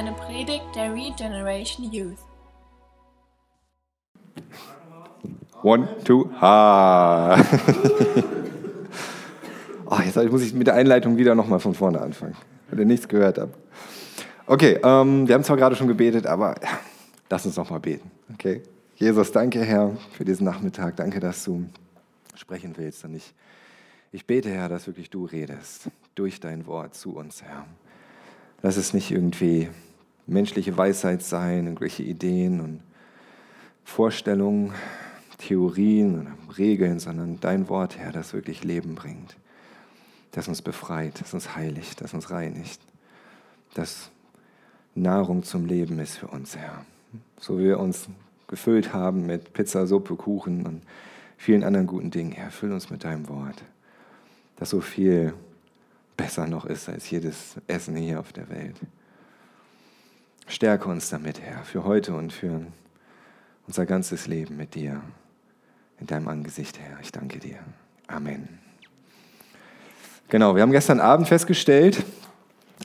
[0.00, 2.16] eine Predigt der Regeneration Youth.
[5.62, 7.38] One, two, ha.
[9.84, 12.34] oh, jetzt muss ich mit der Einleitung wieder nochmal von vorne anfangen,
[12.70, 13.54] weil ihr nichts gehört habt.
[14.46, 16.70] Okay, ähm, wir haben zwar gerade schon gebetet, aber ja,
[17.28, 18.10] lass uns nochmal beten.
[18.32, 18.62] Okay?
[18.96, 20.96] Jesus, danke, Herr, für diesen Nachmittag.
[20.96, 21.66] Danke, dass du
[22.36, 23.04] sprechen willst.
[23.04, 23.34] Und ich,
[24.12, 27.66] ich bete, Herr, dass wirklich du redest durch dein Wort zu uns, Herr.
[28.62, 29.68] Lass es nicht irgendwie
[30.30, 32.80] menschliche Weisheit sein, irgendwelche Ideen und
[33.84, 34.72] Vorstellungen,
[35.38, 39.36] Theorien und Regeln, sondern dein Wort, Herr, das wirklich Leben bringt,
[40.32, 42.80] das uns befreit, das uns heiligt, das uns reinigt,
[43.74, 44.10] das
[44.94, 46.84] Nahrung zum Leben ist für uns, Herr.
[47.38, 48.08] So wie wir uns
[48.46, 50.82] gefüllt haben mit Pizza, Suppe, Kuchen und
[51.36, 53.62] vielen anderen guten Dingen, Herr, füll uns mit deinem Wort,
[54.56, 55.32] das so viel
[56.16, 58.76] besser noch ist als jedes Essen hier auf der Welt.
[60.50, 62.66] Stärke uns damit, Herr, für heute und für
[63.68, 65.00] unser ganzes Leben mit dir,
[66.00, 66.98] in deinem Angesicht, Herr.
[67.00, 67.60] Ich danke dir.
[68.08, 68.58] Amen.
[70.28, 72.04] Genau, wir haben gestern Abend festgestellt,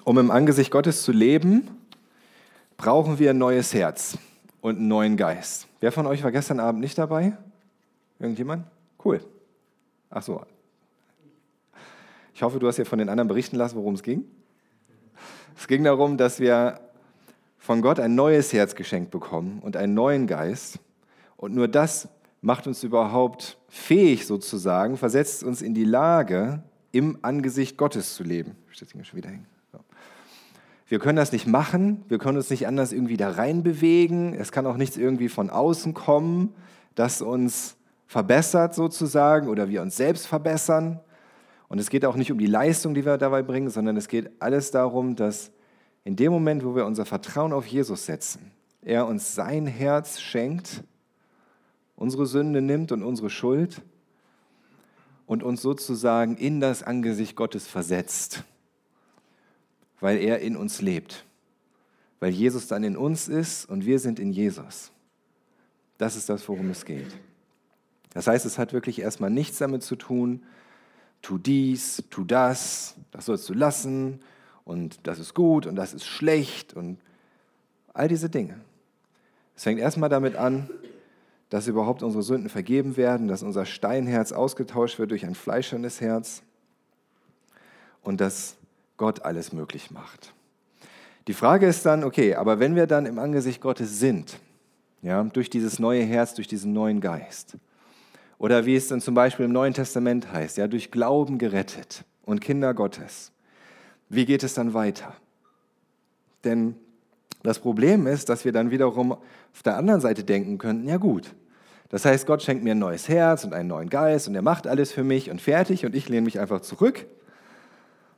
[0.03, 1.67] um im Angesicht Gottes zu leben,
[2.77, 4.19] brauchen wir ein neues Herz
[4.61, 5.67] und einen neuen Geist.
[5.79, 7.35] Wer von euch war gestern Abend nicht dabei?
[8.19, 8.67] Irgendjemand?
[9.03, 9.21] Cool.
[10.11, 10.45] Ach so,
[12.35, 14.23] ich hoffe, du hast dir von den anderen berichten lassen, worum es ging.
[15.57, 16.84] Es ging darum, dass wir
[17.65, 20.77] von Gott ein neues Herz geschenkt bekommen und einen neuen Geist.
[21.35, 22.07] Und nur das
[22.41, 28.55] macht uns überhaupt fähig, sozusagen, versetzt uns in die Lage, im Angesicht Gottes zu leben.
[30.87, 34.35] Wir können das nicht machen, wir können uns nicht anders irgendwie da reinbewegen.
[34.35, 36.53] Es kann auch nichts irgendwie von außen kommen,
[36.93, 40.99] das uns verbessert sozusagen oder wir uns selbst verbessern.
[41.67, 44.29] Und es geht auch nicht um die Leistung, die wir dabei bringen, sondern es geht
[44.39, 45.51] alles darum, dass
[46.05, 48.51] in dem Moment, wo wir unser Vertrauen auf Jesus setzen,
[48.81, 50.83] er uns sein Herz schenkt,
[51.95, 53.81] unsere Sünde nimmt und unsere Schuld
[55.25, 58.43] und uns sozusagen in das Angesicht Gottes versetzt,
[59.99, 61.25] weil er in uns lebt,
[62.19, 64.91] weil Jesus dann in uns ist und wir sind in Jesus.
[65.97, 67.17] Das ist das, worum es geht.
[68.13, 70.43] Das heißt, es hat wirklich erstmal nichts damit zu tun,
[71.23, 74.19] tu dies, tu das, das sollst du lassen
[74.65, 76.97] und das ist gut und das ist schlecht und
[77.93, 78.59] all diese Dinge.
[79.55, 80.69] Es fängt erstmal damit an,
[81.49, 86.41] dass überhaupt unsere Sünden vergeben werden, dass unser Steinherz ausgetauscht wird durch ein fleischernes Herz
[88.01, 88.57] und dass
[88.97, 90.33] Gott alles möglich macht.
[91.27, 94.39] Die Frage ist dann, okay, aber wenn wir dann im Angesicht Gottes sind,
[95.01, 97.57] ja, durch dieses neue Herz, durch diesen neuen Geist,
[98.37, 102.41] oder wie es dann zum Beispiel im Neuen Testament heißt, ja, durch Glauben gerettet und
[102.41, 103.31] Kinder Gottes.
[104.09, 105.13] Wie geht es dann weiter?
[106.43, 106.75] Denn
[107.43, 111.33] das Problem ist, dass wir dann wiederum auf der anderen Seite denken könnten, ja gut,
[111.89, 114.67] das heißt, Gott schenkt mir ein neues Herz und einen neuen Geist und er macht
[114.67, 117.05] alles für mich und fertig und ich lehne mich einfach zurück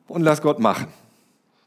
[0.07, 0.87] und lass Gott machen.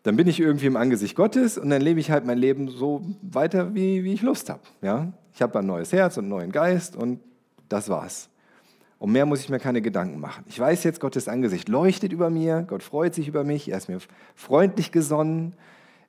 [0.02, 3.02] Dann bin ich irgendwie im Angesicht Gottes und dann lebe ich halt mein Leben so
[3.20, 4.62] weiter, wie, wie ich Lust habe.
[4.80, 5.12] Ja?
[5.34, 7.20] Ich habe ein neues Herz und einen neuen Geist und
[7.68, 8.30] das war's.
[9.00, 10.44] Um mehr muss ich mir keine Gedanken machen.
[10.46, 13.88] Ich weiß jetzt, Gottes Angesicht leuchtet über mir, Gott freut sich über mich, er ist
[13.88, 13.98] mir
[14.34, 15.54] freundlich gesonnen,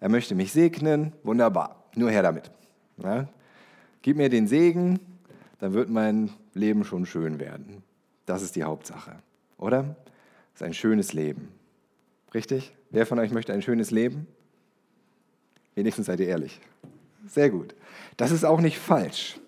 [0.01, 1.13] er möchte mich segnen.
[1.23, 2.51] Wunderbar, nur her damit.
[2.97, 3.29] Ja?
[4.01, 4.99] Gib mir den Segen,
[5.59, 7.81] dann wird mein Leben schon schön werden.
[8.25, 9.15] Das ist die Hauptsache,
[9.57, 9.95] oder?
[10.51, 11.47] Das ist ein schönes Leben.
[12.33, 12.75] Richtig?
[12.89, 14.27] Wer von euch möchte ein schönes Leben?
[15.75, 16.59] Wenigstens seid ihr ehrlich.
[17.25, 17.73] Sehr gut.
[18.17, 19.39] Das ist auch nicht falsch.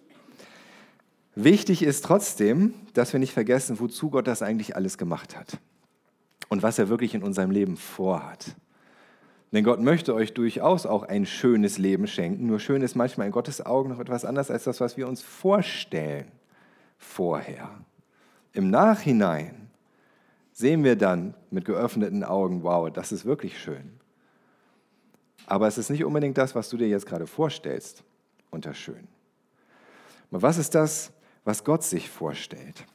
[1.36, 5.58] Wichtig ist trotzdem, dass wir nicht vergessen, wozu Gott das eigentlich alles gemacht hat
[6.50, 8.56] und was er wirklich in unserem Leben vorhat.
[9.52, 12.48] Denn Gott möchte euch durchaus auch ein schönes Leben schenken.
[12.48, 15.22] Nur schön ist manchmal in Gottes Augen noch etwas anderes als das, was wir uns
[15.22, 16.32] vorstellen
[16.98, 17.70] vorher.
[18.52, 19.70] Im Nachhinein
[20.54, 24.00] sehen wir dann mit geöffneten Augen, wow, das ist wirklich schön.
[25.46, 28.04] Aber es ist nicht unbedingt das, was du dir jetzt gerade vorstellst,
[28.50, 29.08] unter schön.
[30.32, 31.12] Aber was ist das,
[31.44, 32.86] was Gott sich vorstellt.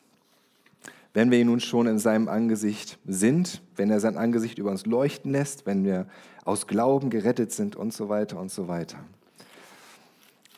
[1.14, 5.32] Wenn wir nun schon in seinem Angesicht sind, wenn er sein Angesicht über uns leuchten
[5.32, 6.06] lässt, wenn wir
[6.44, 8.98] aus Glauben gerettet sind und so weiter und so weiter.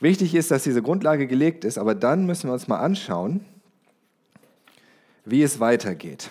[0.00, 3.44] Wichtig ist, dass diese Grundlage gelegt ist, aber dann müssen wir uns mal anschauen,
[5.24, 6.30] wie es weitergeht.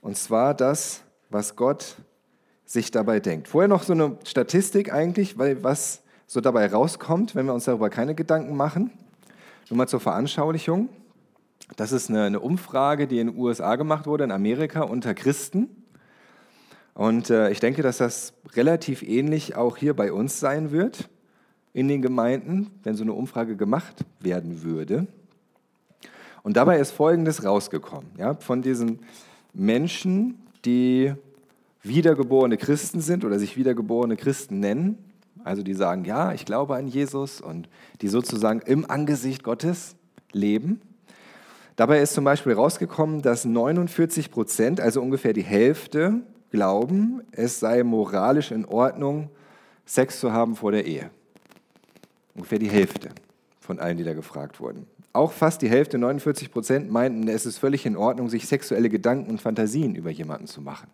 [0.00, 1.96] Und zwar das, was Gott
[2.64, 3.48] sich dabei denkt.
[3.48, 7.88] Vorher noch so eine Statistik eigentlich, weil was so dabei rauskommt, wenn wir uns darüber
[7.88, 8.90] keine Gedanken machen.
[9.70, 10.88] Nur mal zur Veranschaulichung.
[11.76, 15.68] Das ist eine, eine Umfrage, die in den USA gemacht wurde, in Amerika unter Christen.
[16.94, 21.10] Und äh, ich denke, dass das relativ ähnlich auch hier bei uns sein wird
[21.74, 25.06] in den Gemeinden, wenn so eine Umfrage gemacht werden würde.
[26.42, 28.10] Und dabei ist Folgendes rausgekommen.
[28.16, 29.00] Ja, von diesen
[29.52, 31.12] Menschen, die
[31.82, 35.07] wiedergeborene Christen sind oder sich wiedergeborene Christen nennen,
[35.48, 37.70] also die sagen, ja, ich glaube an Jesus und
[38.02, 39.96] die sozusagen im Angesicht Gottes
[40.32, 40.80] leben.
[41.74, 47.82] Dabei ist zum Beispiel rausgekommen, dass 49 Prozent, also ungefähr die Hälfte, glauben, es sei
[47.82, 49.30] moralisch in Ordnung,
[49.86, 51.10] Sex zu haben vor der Ehe.
[52.34, 53.08] Ungefähr die Hälfte
[53.58, 54.86] von allen, die da gefragt wurden.
[55.14, 59.30] Auch fast die Hälfte, 49 Prozent, meinten, es ist völlig in Ordnung, sich sexuelle Gedanken
[59.30, 60.88] und Fantasien über jemanden zu machen.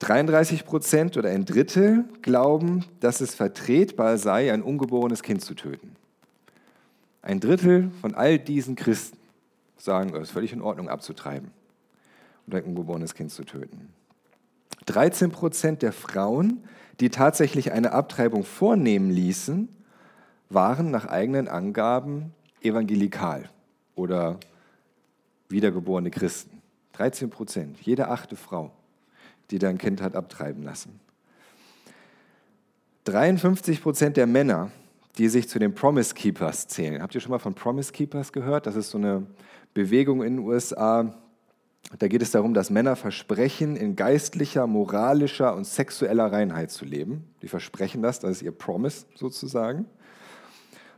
[0.00, 5.94] 33 Prozent oder ein Drittel glauben, dass es vertretbar sei, ein ungeborenes Kind zu töten.
[7.22, 9.18] Ein Drittel von all diesen Christen
[9.76, 11.50] sagen, es ist völlig in Ordnung abzutreiben
[12.46, 13.92] und ein ungeborenes Kind zu töten.
[14.86, 16.64] 13 Prozent der Frauen,
[17.00, 19.68] die tatsächlich eine Abtreibung vornehmen ließen,
[20.48, 22.32] waren nach eigenen Angaben
[22.62, 23.50] evangelikal
[23.94, 24.40] oder
[25.50, 26.62] wiedergeborene Christen.
[26.94, 28.72] 13 Prozent, jede achte Frau,
[29.50, 31.00] die da ein Kind hat abtreiben lassen.
[33.04, 34.70] 53 Prozent der Männer,
[35.18, 37.02] die sich zu den Promise Keepers zählen.
[37.02, 38.66] Habt ihr schon mal von Promise Keepers gehört?
[38.66, 39.26] Das ist so eine
[39.74, 41.14] Bewegung in den USA.
[41.98, 47.24] Da geht es darum, dass Männer versprechen, in geistlicher, moralischer und sexueller Reinheit zu leben.
[47.42, 49.86] Die versprechen das, das ist ihr Promise sozusagen.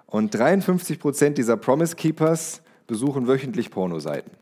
[0.06, 4.41] Und 53 Prozent dieser Promise Keepers besuchen wöchentlich Pornoseiten.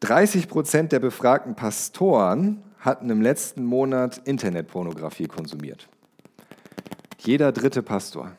[0.00, 5.88] 30 Prozent der befragten Pastoren hatten im letzten Monat Internetpornografie konsumiert.
[7.18, 8.32] Jeder dritte Pastor.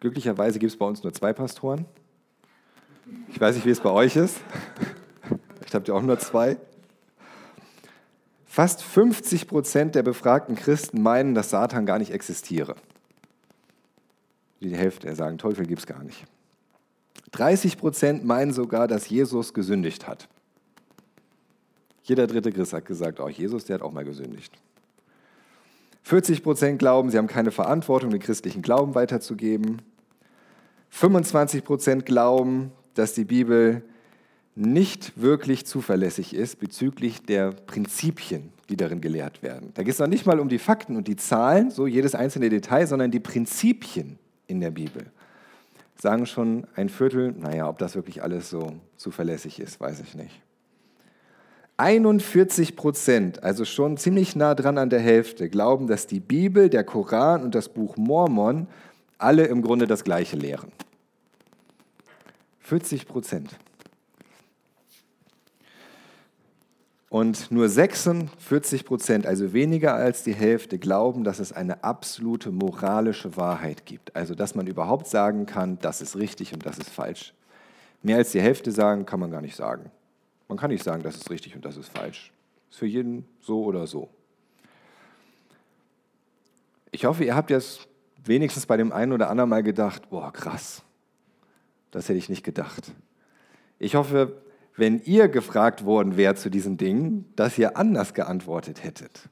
[0.00, 1.86] Glücklicherweise gibt es bei uns nur zwei Pastoren.
[3.28, 4.40] Ich weiß nicht, wie es bei euch ist.
[5.66, 6.56] Ich habe ja auch nur zwei.
[8.44, 12.74] Fast 50 Prozent der befragten Christen meinen, dass Satan gar nicht existiere.
[14.60, 16.24] Die Hälfte sagen, Teufel gibt es gar nicht.
[17.32, 20.28] 30 Prozent meinen sogar, dass Jesus gesündigt hat.
[22.10, 24.52] Jeder dritte Christ hat gesagt, auch oh, Jesus, der hat auch mal gesündigt.
[26.02, 29.80] 40 Prozent glauben, sie haben keine Verantwortung, den christlichen Glauben weiterzugeben.
[30.88, 33.84] 25 Prozent glauben, dass die Bibel
[34.56, 39.70] nicht wirklich zuverlässig ist bezüglich der Prinzipien, die darin gelehrt werden.
[39.74, 42.48] Da geht es noch nicht mal um die Fakten und die Zahlen, so jedes einzelne
[42.48, 44.18] Detail, sondern die Prinzipien,
[44.48, 45.06] in der Bibel.
[45.96, 50.42] Sagen schon ein Viertel, naja, ob das wirklich alles so zuverlässig ist, weiß ich nicht.
[51.80, 56.84] 41 Prozent, also schon ziemlich nah dran an der Hälfte, glauben, dass die Bibel, der
[56.84, 58.66] Koran und das Buch Mormon
[59.16, 60.72] alle im Grunde das Gleiche lehren.
[62.58, 63.56] 40 Prozent.
[67.08, 73.38] Und nur 46 Prozent, also weniger als die Hälfte, glauben, dass es eine absolute moralische
[73.38, 74.14] Wahrheit gibt.
[74.14, 77.32] Also dass man überhaupt sagen kann, das ist richtig und das ist falsch.
[78.02, 79.90] Mehr als die Hälfte sagen, kann man gar nicht sagen.
[80.50, 82.32] Man kann nicht sagen, das ist richtig und das ist falsch.
[82.70, 84.10] Ist für jeden so oder so.
[86.90, 87.86] Ich hoffe, ihr habt jetzt
[88.24, 90.82] wenigstens bei dem einen oder anderen Mal gedacht, boah, krass,
[91.92, 92.90] das hätte ich nicht gedacht.
[93.78, 94.42] Ich hoffe,
[94.74, 99.28] wenn ihr gefragt worden wärt zu diesen Dingen, dass ihr anders geantwortet hättet.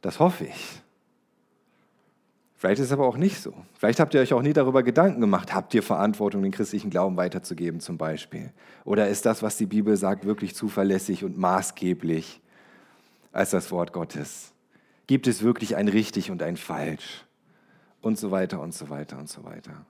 [0.00, 0.81] Das hoffe ich.
[2.62, 3.52] Vielleicht ist es aber auch nicht so.
[3.76, 7.16] Vielleicht habt ihr euch auch nie darüber Gedanken gemacht, habt ihr Verantwortung, den christlichen Glauben
[7.16, 8.52] weiterzugeben zum Beispiel?
[8.84, 12.40] Oder ist das, was die Bibel sagt, wirklich zuverlässig und maßgeblich
[13.32, 14.52] als das Wort Gottes?
[15.08, 17.24] Gibt es wirklich ein richtig und ein falsch?
[18.00, 19.84] Und so weiter und so weiter und so weiter.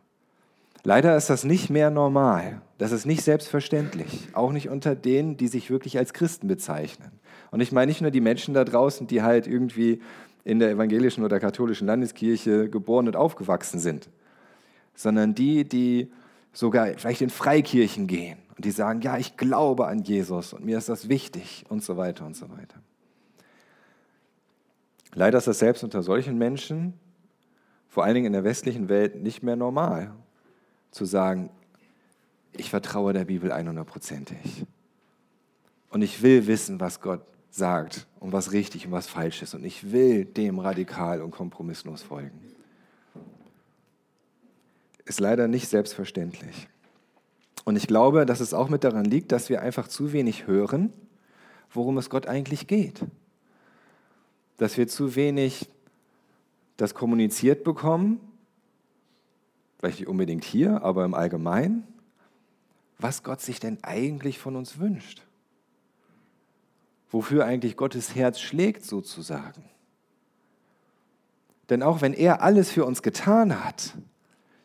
[0.82, 2.62] Leider ist das nicht mehr normal.
[2.78, 4.28] Das ist nicht selbstverständlich.
[4.32, 7.10] Auch nicht unter denen, die sich wirklich als Christen bezeichnen.
[7.50, 10.00] Und ich meine nicht nur die Menschen da draußen, die halt irgendwie
[10.44, 14.10] in der evangelischen oder katholischen Landeskirche geboren und aufgewachsen sind,
[14.94, 16.10] sondern die, die
[16.52, 20.78] sogar vielleicht in Freikirchen gehen und die sagen, ja, ich glaube an Jesus und mir
[20.78, 22.80] ist das wichtig und so weiter und so weiter.
[25.14, 26.94] Leider ist das selbst unter solchen Menschen,
[27.88, 30.12] vor allen Dingen in der westlichen Welt, nicht mehr normal
[30.90, 31.50] zu sagen,
[32.52, 34.66] ich vertraue der Bibel 100%ig.
[35.90, 37.20] Und ich will wissen, was Gott
[37.52, 39.54] sagt und was richtig und was falsch ist.
[39.54, 42.40] Und ich will dem radikal und kompromisslos folgen.
[45.04, 46.68] Ist leider nicht selbstverständlich.
[47.64, 50.92] Und ich glaube, dass es auch mit daran liegt, dass wir einfach zu wenig hören,
[51.70, 53.00] worum es Gott eigentlich geht.
[54.56, 55.68] Dass wir zu wenig
[56.76, 58.20] das kommuniziert bekommen
[59.82, 61.82] vielleicht nicht unbedingt hier, aber im Allgemeinen,
[63.00, 65.26] was Gott sich denn eigentlich von uns wünscht.
[67.12, 69.64] Wofür eigentlich Gottes Herz schlägt sozusagen.
[71.70, 73.94] Denn auch wenn er alles für uns getan hat,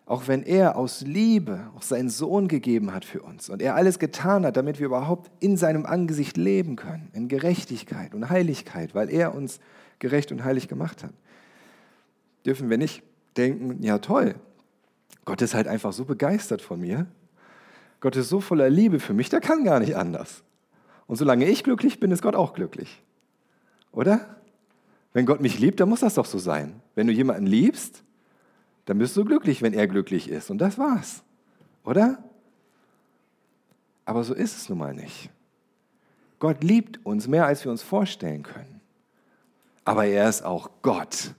[0.05, 3.99] auch wenn er aus Liebe auch seinen Sohn gegeben hat für uns und er alles
[3.99, 9.09] getan hat, damit wir überhaupt in seinem Angesicht leben können, in Gerechtigkeit und Heiligkeit, weil
[9.09, 9.59] er uns
[9.99, 11.13] gerecht und heilig gemacht hat,
[12.45, 13.03] dürfen wir nicht
[13.35, 14.35] denken, ja toll,
[15.25, 17.05] Gott ist halt einfach so begeistert von mir,
[17.99, 20.43] Gott ist so voller Liebe für mich, der kann gar nicht anders.
[21.07, 23.01] Und solange ich glücklich bin, ist Gott auch glücklich.
[23.91, 24.37] Oder?
[25.13, 26.81] Wenn Gott mich liebt, dann muss das doch so sein.
[26.93, 28.03] Wenn du jemanden liebst,
[28.85, 30.49] dann bist du glücklich, wenn er glücklich ist.
[30.49, 31.23] Und das war's.
[31.83, 32.23] Oder?
[34.05, 35.29] Aber so ist es nun mal nicht.
[36.39, 38.81] Gott liebt uns mehr, als wir uns vorstellen können.
[39.83, 41.33] Aber er ist auch Gott.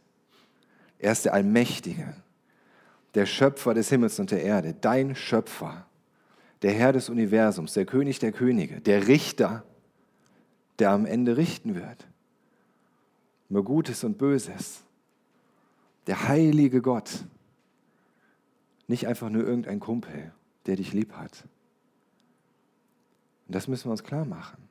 [0.98, 2.14] Er ist der Allmächtige,
[3.14, 5.86] der Schöpfer des Himmels und der Erde, dein Schöpfer,
[6.62, 9.64] der Herr des Universums, der König der Könige, der Richter,
[10.78, 12.06] der am Ende richten wird.
[13.48, 14.82] Nur Gutes und Böses.
[16.06, 17.24] Der heilige Gott,
[18.86, 20.32] nicht einfach nur irgendein Kumpel,
[20.66, 21.44] der dich lieb hat.
[23.46, 24.68] Und das müssen wir uns klar machen.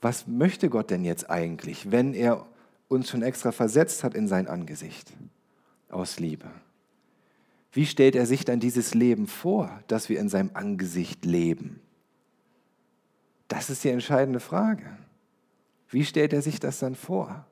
[0.00, 2.46] Was möchte Gott denn jetzt eigentlich, wenn er
[2.88, 5.12] uns schon extra versetzt hat in sein Angesicht
[5.88, 6.48] aus Liebe?
[7.72, 11.80] Wie stellt er sich dann dieses Leben vor, dass wir in seinem Angesicht leben?
[13.48, 14.84] Das ist die entscheidende Frage.
[15.88, 17.46] Wie stellt er sich das dann vor?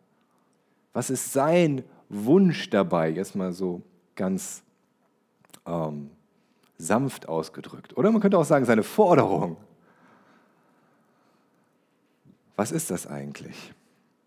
[0.92, 3.82] Was ist sein Wunsch dabei, jetzt mal so
[4.14, 4.62] ganz
[5.66, 6.10] ähm,
[6.78, 7.96] sanft ausgedrückt.
[7.96, 9.56] Oder man könnte auch sagen, seine Forderung.
[12.54, 13.72] Was ist das eigentlich?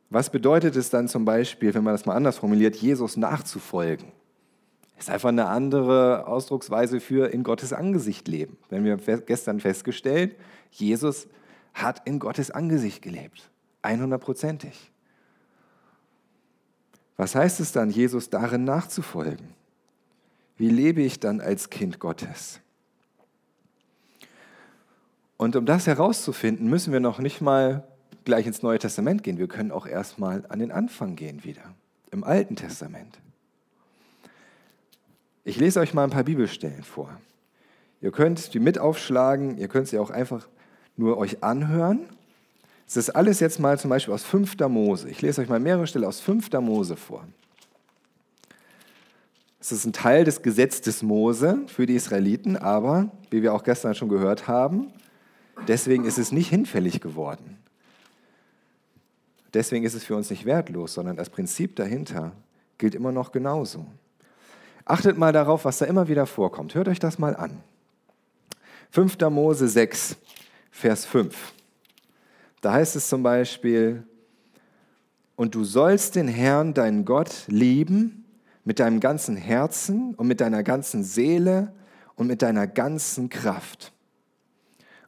[0.09, 4.11] Was bedeutet es dann zum Beispiel, wenn man das mal anders formuliert, Jesus nachzufolgen?
[4.99, 8.57] Ist einfach eine andere Ausdrucksweise für in Gottes Angesicht leben.
[8.69, 10.35] Wenn wir gestern festgestellt,
[10.71, 11.27] Jesus
[11.73, 13.49] hat in Gottes Angesicht gelebt.
[13.81, 14.91] 100%ig.
[17.15, 19.47] Was heißt es dann, Jesus darin nachzufolgen?
[20.57, 22.59] Wie lebe ich dann als Kind Gottes?
[25.37, 27.87] Und um das herauszufinden, müssen wir noch nicht mal
[28.25, 29.37] gleich ins Neue Testament gehen.
[29.37, 31.63] Wir können auch erstmal an den Anfang gehen wieder,
[32.11, 33.17] im Alten Testament.
[35.49, 37.09] Ich lese euch mal ein paar Bibelstellen vor.
[38.01, 40.47] Ihr könnt die mit aufschlagen, ihr könnt sie auch einfach
[40.95, 42.01] nur euch anhören.
[42.85, 44.59] Es ist alles jetzt mal zum Beispiel aus 5.
[44.67, 45.09] Mose.
[45.09, 46.51] Ich lese euch mal mehrere Stellen aus 5.
[46.61, 47.25] Mose vor.
[49.59, 53.95] Es ist ein Teil des Gesetzes Mose für die Israeliten, aber wie wir auch gestern
[53.95, 54.93] schon gehört haben,
[55.67, 57.57] deswegen ist es nicht hinfällig geworden.
[59.55, 62.33] Deswegen ist es für uns nicht wertlos, sondern das Prinzip dahinter
[62.77, 63.87] gilt immer noch genauso.
[64.89, 66.73] Achtet mal darauf, was da immer wieder vorkommt.
[66.73, 67.61] Hört euch das mal an.
[68.89, 69.19] 5.
[69.29, 70.15] Mose 6,
[70.71, 71.53] Vers 5.
[72.61, 74.01] Da heißt es zum Beispiel,
[75.35, 78.25] und du sollst den Herrn, deinen Gott, lieben
[78.63, 81.71] mit deinem ganzen Herzen und mit deiner ganzen Seele
[82.15, 83.93] und mit deiner ganzen Kraft.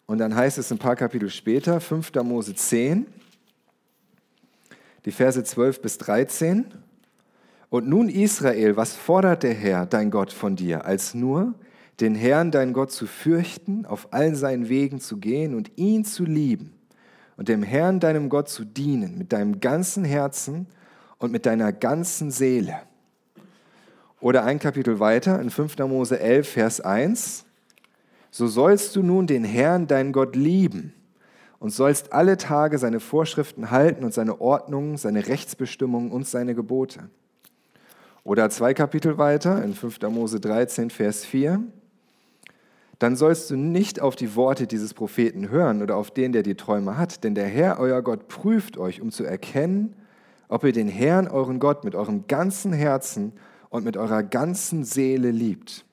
[0.05, 2.13] Und dann heißt es ein paar Kapitel später, 5.
[2.21, 3.07] Mose 10,
[5.05, 6.71] die Verse 12 bis 13.
[7.71, 11.53] Und nun Israel, was fordert der Herr, dein Gott, von dir, als nur
[12.01, 16.25] den Herrn, dein Gott, zu fürchten, auf allen seinen Wegen zu gehen und ihn zu
[16.25, 16.73] lieben
[17.37, 20.67] und dem Herrn, deinem Gott, zu dienen mit deinem ganzen Herzen
[21.17, 22.75] und mit deiner ganzen Seele
[24.19, 25.77] oder ein Kapitel weiter in 5.
[25.77, 27.45] Mose 11, Vers 1.
[28.31, 30.93] So sollst du nun den Herrn, deinen Gott, lieben
[31.57, 37.09] und sollst alle Tage seine Vorschriften halten und seine Ordnungen, seine Rechtsbestimmungen und seine Gebote.
[38.23, 40.01] Oder zwei Kapitel weiter in 5.
[40.09, 41.61] Mose 13, Vers 4.
[42.99, 46.53] Dann sollst du nicht auf die Worte dieses Propheten hören oder auf den, der die
[46.53, 49.95] Träume hat, denn der Herr, euer Gott, prüft euch, um zu erkennen,
[50.49, 53.33] ob ihr den Herrn, euren Gott, mit eurem ganzen Herzen
[53.69, 55.83] und mit eurer ganzen Seele liebt.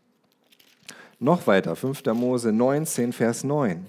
[1.19, 2.05] Noch weiter, 5.
[2.13, 3.87] Mose 19, Vers 9.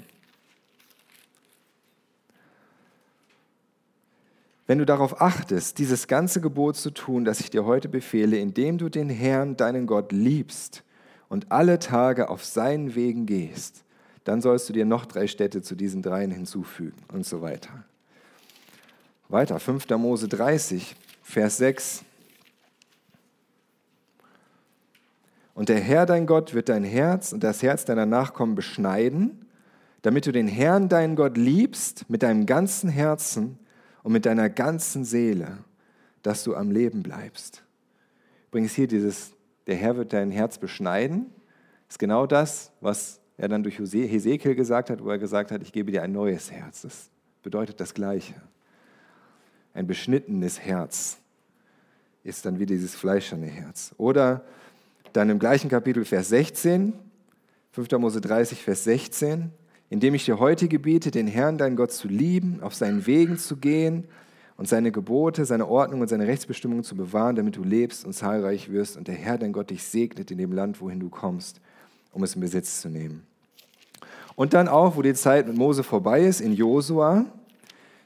[4.69, 8.77] Wenn du darauf achtest, dieses ganze Gebot zu tun, das ich dir heute befehle, indem
[8.77, 10.83] du den Herrn, deinen Gott, liebst
[11.27, 13.83] und alle Tage auf seinen Wegen gehst,
[14.25, 17.83] dann sollst du dir noch drei Städte zu diesen dreien hinzufügen und so weiter.
[19.27, 19.89] Weiter, 5.
[19.97, 22.03] Mose 30, Vers 6.
[25.55, 29.47] Und der Herr dein Gott wird dein Herz und das Herz deiner Nachkommen beschneiden,
[30.03, 33.57] damit du den Herrn deinen Gott liebst mit deinem ganzen Herzen
[34.03, 35.59] und mit deiner ganzen Seele,
[36.21, 37.63] dass du am Leben bleibst.
[38.49, 39.31] Übrigens hier dieses,
[39.67, 41.27] der Herr wird dein Herz beschneiden,
[41.87, 45.71] ist genau das, was er dann durch Hesekiel gesagt hat, wo er gesagt hat, ich
[45.71, 46.81] gebe dir ein neues Herz.
[46.81, 47.09] Das
[47.41, 48.35] bedeutet das Gleiche.
[49.73, 51.19] Ein beschnittenes Herz
[52.23, 53.93] ist dann wie dieses fleischerne Herz.
[53.97, 54.43] Oder
[55.13, 56.93] dann im gleichen Kapitel Vers 16,
[57.71, 57.91] 5.
[57.93, 59.51] Mose 30, Vers 16,
[59.89, 63.57] indem ich dir heute gebiete, den Herrn, deinen Gott zu lieben, auf seinen Wegen zu
[63.57, 64.05] gehen
[64.57, 68.71] und seine Gebote, seine Ordnung und seine Rechtsbestimmungen zu bewahren, damit du lebst und zahlreich
[68.71, 71.59] wirst und der Herr, dein Gott, dich segnet in dem Land, wohin du kommst,
[72.11, 73.25] um es in Besitz zu nehmen.
[74.35, 77.25] Und dann auch, wo die Zeit mit Mose vorbei ist, in Josua,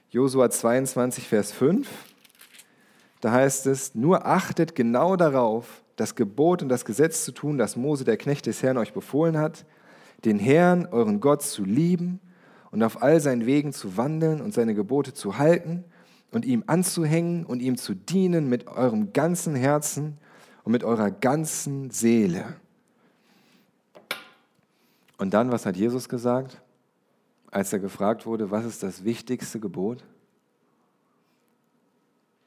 [0.09, 1.87] Josua 22, Vers 5,
[3.19, 7.75] da heißt es, nur achtet genau darauf, das Gebot und das Gesetz zu tun, das
[7.75, 9.65] Mose, der Knecht des Herrn, euch befohlen hat,
[10.25, 12.19] den Herrn, euren Gott, zu lieben
[12.71, 15.83] und auf all seinen Wegen zu wandeln und seine Gebote zu halten
[16.31, 20.17] und ihm anzuhängen und ihm zu dienen mit eurem ganzen Herzen
[20.63, 22.55] und mit eurer ganzen Seele.
[25.17, 26.61] Und dann, was hat Jesus gesagt,
[27.51, 30.03] als er gefragt wurde, was ist das wichtigste Gebot?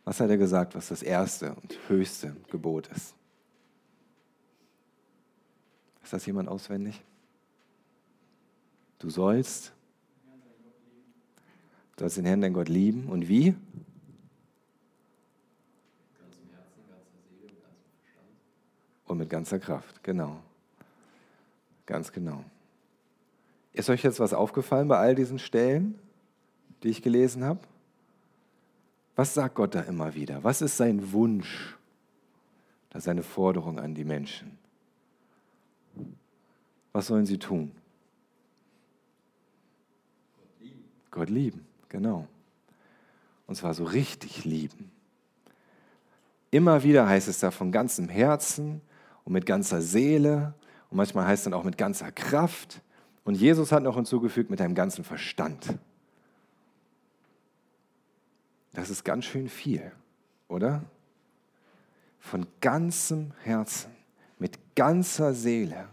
[0.04, 3.14] Was hat er gesagt, was das erste und höchste Gebot ist?
[6.02, 7.02] Ist das jemand auswendig?
[8.98, 9.72] Du sollst,
[11.96, 13.08] du sollst den Herrn, dein Gott lieben.
[13.08, 13.54] Und wie?
[19.06, 20.40] Und mit ganzer Kraft, genau.
[21.86, 22.44] Ganz genau.
[23.72, 25.98] Ist euch jetzt was aufgefallen bei all diesen Stellen,
[26.82, 27.60] die ich gelesen habe?
[29.14, 30.42] Was sagt Gott da immer wieder?
[30.44, 31.76] Was ist sein Wunsch?
[32.90, 34.58] Das seine Forderung an die Menschen.
[36.92, 37.72] Was sollen sie tun?
[40.36, 40.84] Gott lieben.
[41.16, 42.28] Gott lieben, genau.
[43.46, 44.92] Und zwar so richtig lieben.
[46.50, 48.82] Immer wieder heißt es da von ganzem Herzen,
[49.26, 50.54] und mit ganzer Seele
[50.88, 52.80] und manchmal heißt es dann auch mit ganzer Kraft.
[53.24, 55.66] Und Jesus hat noch hinzugefügt mit deinem ganzen Verstand.
[58.72, 59.90] Das ist ganz schön viel,
[60.46, 60.84] oder?
[62.20, 63.90] Von ganzem Herzen,
[64.38, 65.88] mit ganzer Seele,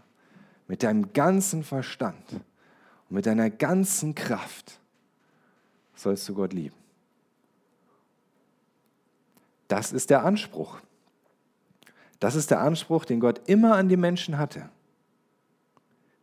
[0.68, 2.24] mit deinem ganzen Verstand
[3.08, 4.78] und mit deiner ganzen Kraft
[5.94, 6.76] sollst du Gott lieben.
[9.68, 10.78] Das ist der Anspruch.
[12.20, 14.68] Das ist der Anspruch, den Gott immer an die Menschen hatte,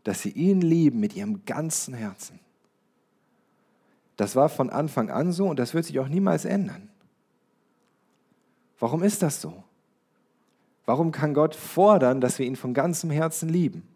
[0.04, 2.40] dass sie ihn lieben mit ihrem ganzen Herzen.
[4.18, 6.90] Das war von Anfang an so und das wird sich auch niemals ändern.
[8.80, 9.64] Warum ist das so?
[10.86, 13.88] Warum kann Gott fordern, dass wir ihn von ganzem Herzen lieben?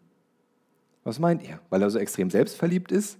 [1.04, 1.60] Was meint ihr?
[1.70, 3.18] Weil er so extrem selbstverliebt ist?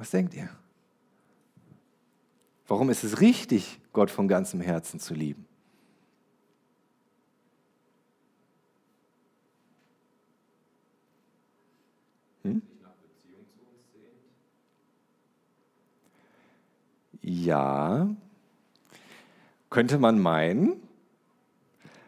[0.00, 0.48] Was denkt ihr?
[2.66, 5.44] Warum ist es richtig, Gott von ganzem Herzen zu lieben?
[12.44, 12.62] Hm?
[17.20, 18.08] Ja,
[19.68, 20.80] könnte man meinen.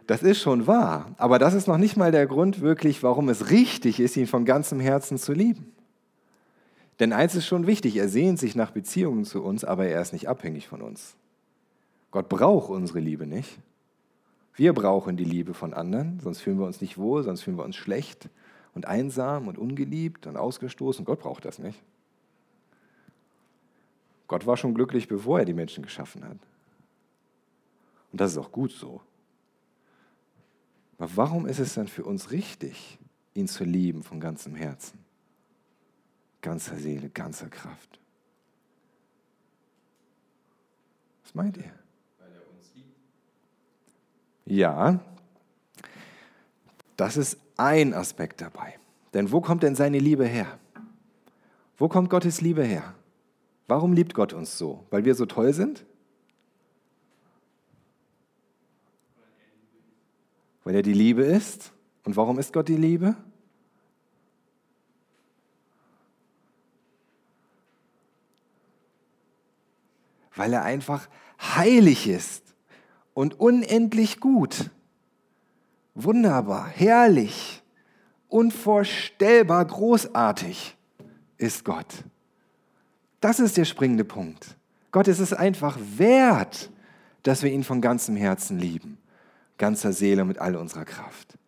[0.07, 1.14] Das ist schon wahr.
[1.18, 4.46] Aber das ist noch nicht mal der Grund wirklich, warum es richtig ist, ihn von
[4.46, 5.74] ganzem Herzen zu lieben.
[7.00, 10.12] Denn eins ist schon wichtig, er sehnt sich nach Beziehungen zu uns, aber er ist
[10.12, 11.16] nicht abhängig von uns.
[12.11, 13.59] Gott braucht unsere Liebe nicht.
[14.55, 17.64] Wir brauchen die Liebe von anderen, sonst fühlen wir uns nicht wohl, sonst fühlen wir
[17.64, 18.28] uns schlecht
[18.74, 21.05] und einsam und ungeliebt und ausgestoßen.
[21.05, 21.83] Gott braucht das nicht.
[24.28, 26.38] Gott war schon glücklich, bevor er die Menschen geschaffen hat.
[28.12, 29.00] Und das ist auch gut so.
[30.98, 32.98] Aber warum ist es dann für uns richtig,
[33.35, 35.01] ihn zu lieben von ganzem Herzen?
[36.42, 38.00] Ganzer Seele, ganzer Kraft.
[41.22, 41.72] Was meint ihr?
[42.18, 42.98] Weil er uns liebt.
[44.44, 45.00] Ja,
[46.96, 48.78] das ist ein Aspekt dabei.
[49.14, 50.59] Denn wo kommt denn seine Liebe her?
[51.78, 52.94] Wo kommt Gottes Liebe her?
[53.66, 54.85] Warum liebt Gott uns so?
[54.90, 55.85] Weil wir so toll sind?
[60.64, 61.72] Weil er die Liebe ist.
[62.05, 63.16] Und warum ist Gott die Liebe?
[70.42, 71.09] Weil er einfach
[71.40, 72.42] heilig ist
[73.14, 74.70] und unendlich gut.
[75.94, 77.62] Wunderbar, herrlich,
[78.26, 80.76] unvorstellbar großartig
[81.38, 81.87] ist Gott.
[83.20, 84.57] Das ist der springende Punkt.
[84.90, 86.70] Gott ist es einfach wert,
[87.22, 88.98] dass wir ihn von ganzem Herzen lieben,
[89.59, 91.38] ganzer Seele mit all unserer Kraft.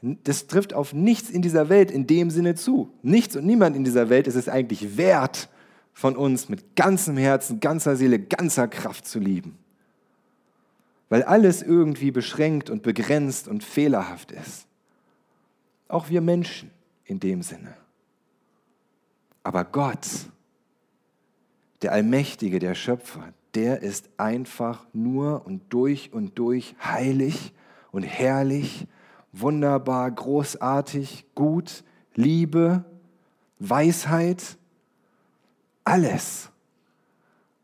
[0.00, 2.92] Das trifft auf nichts in dieser Welt in dem Sinne zu.
[3.02, 5.48] Nichts und niemand in dieser Welt ist es eigentlich wert,
[5.96, 9.56] von uns mit ganzem Herzen, ganzer Seele, ganzer Kraft zu lieben.
[11.08, 14.66] Weil alles irgendwie beschränkt und begrenzt und fehlerhaft ist.
[15.88, 16.70] Auch wir Menschen.
[17.06, 17.74] in dem Sinne.
[19.42, 20.06] Aber Gott,
[21.80, 27.54] der Allmächtige, der Schöpfer, der ist einfach nur und durch und durch heilig
[27.90, 28.86] und herrlich,
[29.32, 32.84] wunderbar, großartig, gut, Liebe,
[33.60, 34.58] Weisheit,
[35.86, 36.50] alles,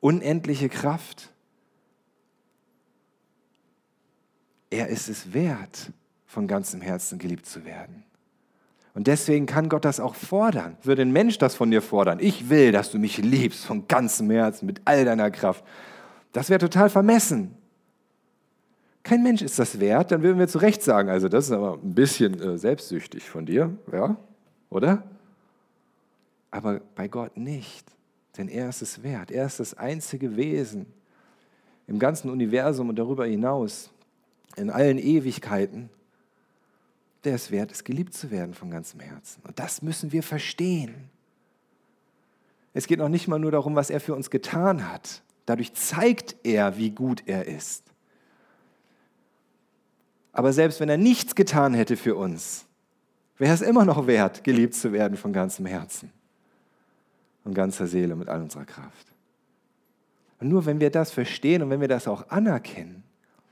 [0.01, 1.31] unendliche Kraft.
[4.71, 5.93] Er ist es wert,
[6.25, 8.05] von ganzem Herzen geliebt zu werden.
[8.95, 10.77] Und deswegen kann Gott das auch fordern.
[10.83, 12.19] Würde ein Mensch das von dir fordern?
[12.21, 15.65] Ich will, dass du mich liebst von ganzem Herzen, mit all deiner Kraft.
[16.33, 17.55] Das wäre total vermessen.
[19.03, 21.75] Kein Mensch ist das wert, dann würden wir zu Recht sagen, also das ist aber
[21.75, 24.17] ein bisschen äh, selbstsüchtig von dir, ja,
[24.71, 25.03] oder?
[26.53, 27.85] Aber bei Gott nicht,
[28.37, 29.31] denn er ist es wert.
[29.31, 30.87] Er ist das einzige Wesen
[31.87, 33.91] im ganzen Universum und darüber hinaus,
[34.57, 35.91] in allen Ewigkeiten,
[37.25, 39.43] der es wert ist, geliebt zu werden von ganzem Herzen.
[39.47, 40.95] Und das müssen wir verstehen.
[42.75, 45.23] Es geht noch nicht mal nur darum, was er für uns getan hat.
[45.47, 47.85] Dadurch zeigt er, wie gut er ist.
[50.33, 52.65] Aber selbst wenn er nichts getan hätte für uns,
[53.37, 56.11] wäre es immer noch wert, geliebt zu werden von ganzem Herzen
[57.45, 59.13] und ganzer Seele mit all unserer Kraft.
[60.41, 63.03] Und nur wenn wir das verstehen und wenn wir das auch anerkennen,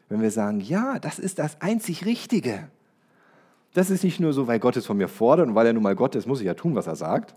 [0.09, 2.69] wenn wir sagen, ja, das ist das einzig Richtige,
[3.73, 5.83] das ist nicht nur so, weil Gott es von mir fordert und weil er nun
[5.83, 7.37] mal Gott ist, muss ich ja tun, was er sagt,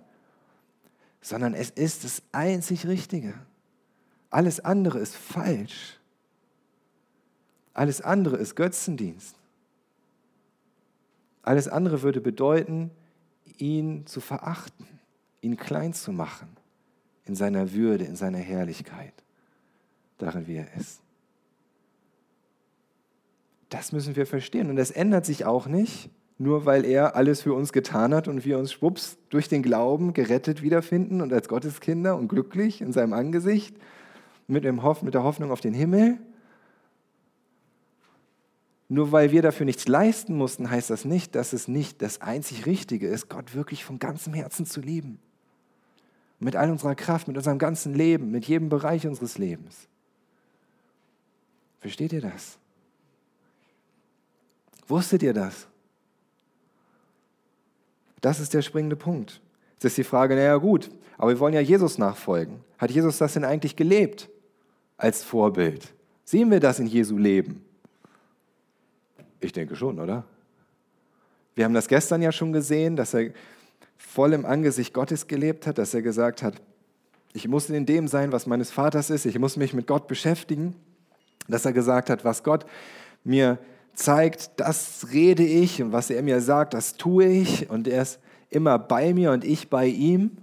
[1.22, 3.34] sondern es ist das einzig Richtige.
[4.30, 6.00] Alles andere ist falsch.
[7.74, 9.36] Alles andere ist Götzendienst.
[11.44, 12.90] Alles andere würde bedeuten,
[13.58, 14.88] ihn zu verachten,
[15.44, 16.48] ihn klein zu machen
[17.26, 19.14] in seiner Würde, in seiner Herrlichkeit,
[20.18, 21.02] darin wie er ist.
[23.70, 24.70] Das müssen wir verstehen.
[24.70, 28.46] Und das ändert sich auch nicht, nur weil er alles für uns getan hat und
[28.46, 33.14] wir uns schwupps durch den Glauben gerettet wiederfinden und als Gotteskinder und glücklich in seinem
[33.14, 33.76] Angesicht
[34.48, 36.20] mit, dem Hoff, mit der Hoffnung auf den Himmel.
[38.90, 42.68] Nur weil wir dafür nichts leisten mussten, heißt das nicht, dass es nicht das einzig
[42.68, 45.20] Richtige ist, Gott wirklich von ganzem Herzen zu lieben.
[46.44, 49.88] Mit all unserer Kraft, mit unserem ganzen Leben, mit jedem Bereich unseres Lebens.
[51.80, 52.58] Versteht ihr das?
[54.88, 55.68] Wusstet ihr das?
[58.20, 59.42] Das ist der springende Punkt.
[59.74, 62.60] Jetzt ist die Frage, naja gut, aber wir wollen ja Jesus nachfolgen.
[62.78, 64.30] Hat Jesus das denn eigentlich gelebt
[64.98, 65.94] als Vorbild?
[66.26, 67.64] Sehen wir das in Jesu Leben?
[69.40, 70.26] Ich denke schon, oder?
[71.56, 73.32] Wir haben das gestern ja schon gesehen, dass er
[73.98, 76.62] voll im Angesicht Gottes gelebt hat, dass er gesagt hat,
[77.34, 80.76] ich muss in dem sein, was meines Vaters ist, ich muss mich mit Gott beschäftigen,
[81.48, 82.66] dass er gesagt hat, was Gott
[83.24, 83.58] mir
[83.94, 85.82] zeigt, das rede ich.
[85.82, 87.70] Und was er mir sagt, das tue ich.
[87.70, 90.38] Und er ist immer bei mir und ich bei ihm.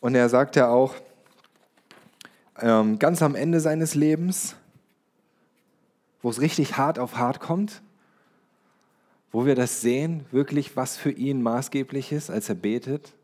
[0.00, 0.94] Und er sagt ja auch
[2.60, 4.56] ähm, ganz am Ende seines Lebens,
[6.22, 7.82] wo es richtig hart auf hart kommt,
[9.32, 13.14] wo wir das sehen, wirklich was für ihn maßgeblich ist, als er betet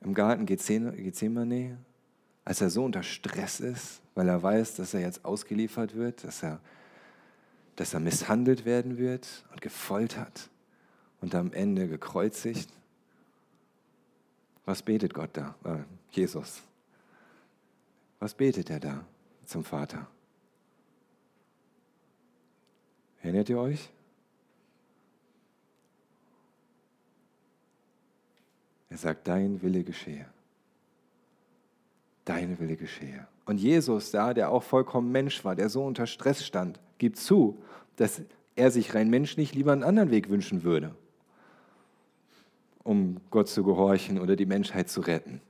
[0.00, 1.78] im Garten Gethsemane,
[2.44, 6.42] als er so unter Stress ist, weil er weiß, dass er jetzt ausgeliefert wird, dass
[6.42, 6.60] er,
[7.76, 10.50] dass er misshandelt werden wird und gefoltert
[11.20, 12.70] und am Ende gekreuzigt.
[14.64, 15.54] Was betet Gott da?
[15.64, 15.78] Äh,
[16.10, 16.62] Jesus.
[18.18, 19.04] Was betet er da
[19.44, 20.06] zum Vater?
[23.22, 23.90] Erinnert ihr euch?
[28.88, 30.26] Er sagt, dein Wille geschehe.
[32.24, 33.26] Deine Wille geschehe.
[33.44, 37.62] Und Jesus da, der auch vollkommen Mensch war, der so unter Stress stand, gibt zu,
[37.96, 38.22] dass
[38.56, 40.94] er sich rein menschlich lieber einen anderen Weg wünschen würde,
[42.82, 45.40] um Gott zu gehorchen oder die Menschheit zu retten.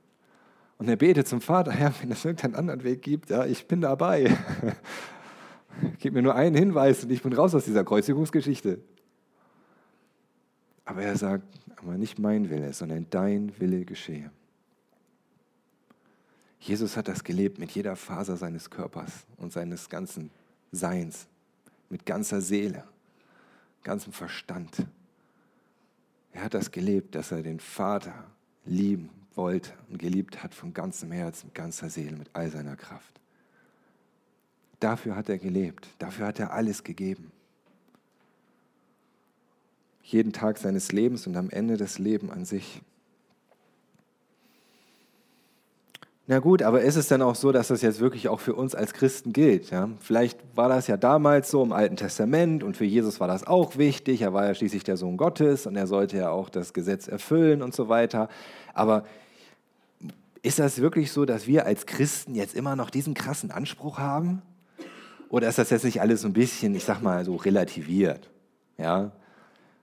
[0.77, 3.81] Und er betet zum Vater, Herr, wenn es irgendeinen anderen Weg gibt, ja, ich bin
[3.81, 4.37] dabei.
[5.99, 8.79] Gib mir nur einen Hinweis und ich bin raus aus dieser Kreuzigungsgeschichte.
[10.87, 11.43] Aber er sagt,
[11.75, 14.31] aber nicht mein Wille, sondern dein Wille geschehe.
[16.61, 20.31] Jesus hat das gelebt mit jeder Faser seines Körpers und seines ganzen
[20.71, 21.27] Seins,
[21.89, 22.85] mit ganzer Seele,
[23.83, 24.87] ganzem Verstand.
[26.31, 28.23] Er hat das gelebt, dass er den Vater
[28.63, 33.19] lieben wollte und geliebt hat von ganzem Herzen, mit ganzer Seele, mit all seiner Kraft.
[34.79, 37.33] Dafür hat er gelebt, dafür hat er alles gegeben.
[40.07, 42.81] Jeden Tag seines Lebens und am Ende das Leben an sich.
[46.27, 48.73] Na gut, aber ist es denn auch so, dass das jetzt wirklich auch für uns
[48.73, 49.69] als Christen gilt?
[49.69, 49.89] Ja?
[49.99, 53.77] Vielleicht war das ja damals so im Alten Testament und für Jesus war das auch
[53.77, 54.21] wichtig.
[54.21, 57.61] Er war ja schließlich der Sohn Gottes und er sollte ja auch das Gesetz erfüllen
[57.61, 58.29] und so weiter.
[58.73, 59.03] Aber
[60.41, 64.41] ist das wirklich so, dass wir als Christen jetzt immer noch diesen krassen Anspruch haben?
[65.27, 68.29] Oder ist das jetzt nicht alles so ein bisschen, ich sag mal, so relativiert?
[68.77, 69.11] Ja,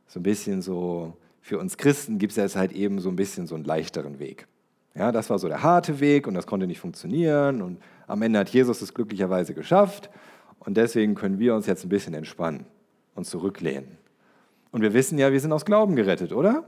[0.07, 3.47] so ein bisschen so, für uns Christen gibt es jetzt halt eben so ein bisschen
[3.47, 4.47] so einen leichteren Weg.
[4.95, 7.63] Ja, das war so der harte Weg und das konnte nicht funktionieren.
[7.63, 10.09] Und am Ende hat Jesus es glücklicherweise geschafft.
[10.61, 12.65] Und deswegen können wir uns jetzt ein bisschen entspannen
[13.15, 13.99] und zurücklehnen.
[14.71, 16.65] Und wir wissen ja, wir sind aus Glauben gerettet, oder?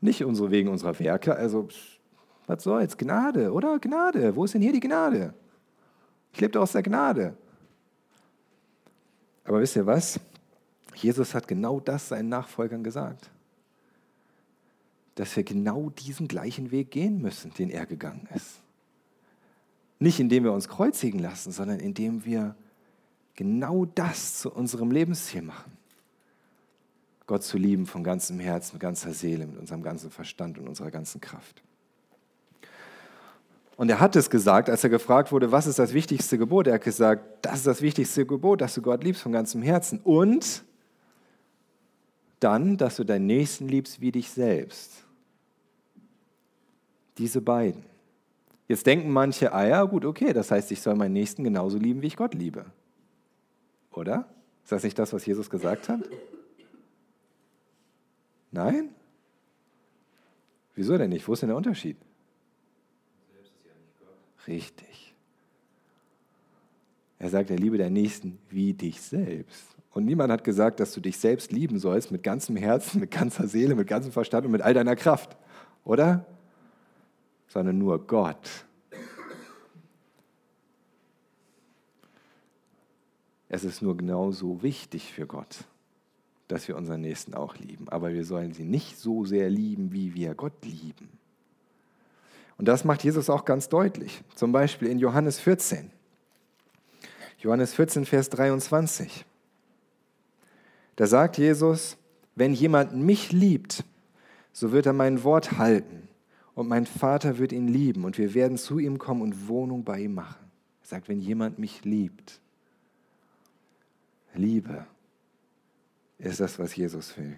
[0.00, 1.34] Nicht unsere wegen unserer Werke.
[1.36, 1.68] Also,
[2.46, 2.96] was soll's?
[2.96, 3.78] Gnade, oder?
[3.78, 4.36] Gnade.
[4.36, 5.34] Wo ist denn hier die Gnade?
[6.32, 7.36] Ich lebe aus der Gnade.
[9.44, 10.18] Aber wisst ihr was?
[10.96, 13.30] Jesus hat genau das seinen Nachfolgern gesagt
[15.14, 18.60] dass wir genau diesen gleichen Weg gehen müssen, den er gegangen ist.
[19.98, 22.56] Nicht indem wir uns kreuzigen lassen, sondern indem wir
[23.36, 25.72] genau das zu unserem Lebensziel machen.
[27.26, 30.90] Gott zu lieben von ganzem Herzen, mit ganzer Seele, mit unserem ganzen Verstand und unserer
[30.90, 31.62] ganzen Kraft.
[33.76, 36.66] Und er hat es gesagt, als er gefragt wurde, was ist das wichtigste Gebot?
[36.66, 40.00] Er hat gesagt, das ist das wichtigste Gebot, dass du Gott liebst von ganzem Herzen.
[40.00, 40.64] Und
[42.40, 45.04] dann, dass du deinen Nächsten liebst wie dich selbst.
[47.18, 47.84] Diese beiden.
[48.66, 52.02] Jetzt denken manche, ah ja, gut, okay, das heißt, ich soll meinen Nächsten genauso lieben,
[52.02, 52.66] wie ich Gott liebe.
[53.92, 54.28] Oder?
[54.62, 56.08] Ist das nicht das, was Jesus gesagt hat?
[58.50, 58.94] Nein?
[60.74, 61.26] Wieso denn nicht?
[61.28, 61.96] Wo ist denn der Unterschied?
[64.46, 65.14] Richtig.
[67.18, 69.73] Er sagt, er liebe deinen Nächsten wie dich selbst.
[69.94, 73.48] Und niemand hat gesagt, dass du dich selbst lieben sollst mit ganzem Herzen, mit ganzer
[73.48, 75.36] Seele, mit ganzem Verstand und mit all deiner Kraft.
[75.84, 76.26] Oder?
[77.54, 78.66] sondern nur Gott.
[83.48, 85.58] Es ist nur genauso wichtig für Gott,
[86.48, 87.88] dass wir unseren Nächsten auch lieben.
[87.88, 91.08] Aber wir sollen sie nicht so sehr lieben, wie wir Gott lieben.
[92.58, 94.22] Und das macht Jesus auch ganz deutlich.
[94.34, 95.92] Zum Beispiel in Johannes 14.
[97.38, 99.24] Johannes 14, Vers 23.
[100.96, 101.96] Da sagt Jesus,
[102.34, 103.84] wenn jemand mich liebt,
[104.52, 106.08] so wird er mein Wort halten
[106.54, 110.00] und mein Vater wird ihn lieben und wir werden zu ihm kommen und Wohnung bei
[110.00, 110.50] ihm machen.
[110.82, 112.40] Er sagt, wenn jemand mich liebt,
[114.34, 114.86] Liebe
[116.18, 117.36] ist das, was Jesus will.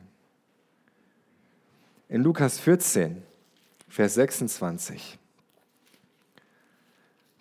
[2.08, 3.22] In Lukas 14,
[3.88, 5.18] Vers 26,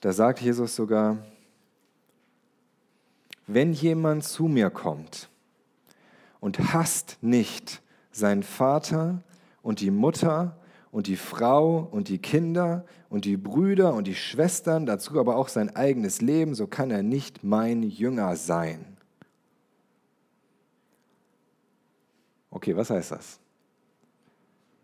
[0.01, 1.17] da sagt Jesus sogar,
[3.47, 5.29] wenn jemand zu mir kommt
[6.39, 9.23] und hasst nicht seinen Vater
[9.61, 10.57] und die Mutter
[10.91, 15.49] und die Frau und die Kinder und die Brüder und die Schwestern, dazu aber auch
[15.49, 18.95] sein eigenes Leben, so kann er nicht mein Jünger sein.
[22.49, 23.39] Okay, was heißt das?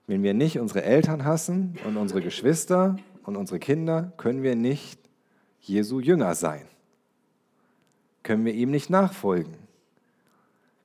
[0.06, 5.00] Wenn wir nicht unsere Eltern hassen und unsere Geschwister und unsere Kinder, können wir nicht
[5.62, 6.66] Jesu Jünger sein.
[8.24, 9.61] Können wir ihm nicht nachfolgen.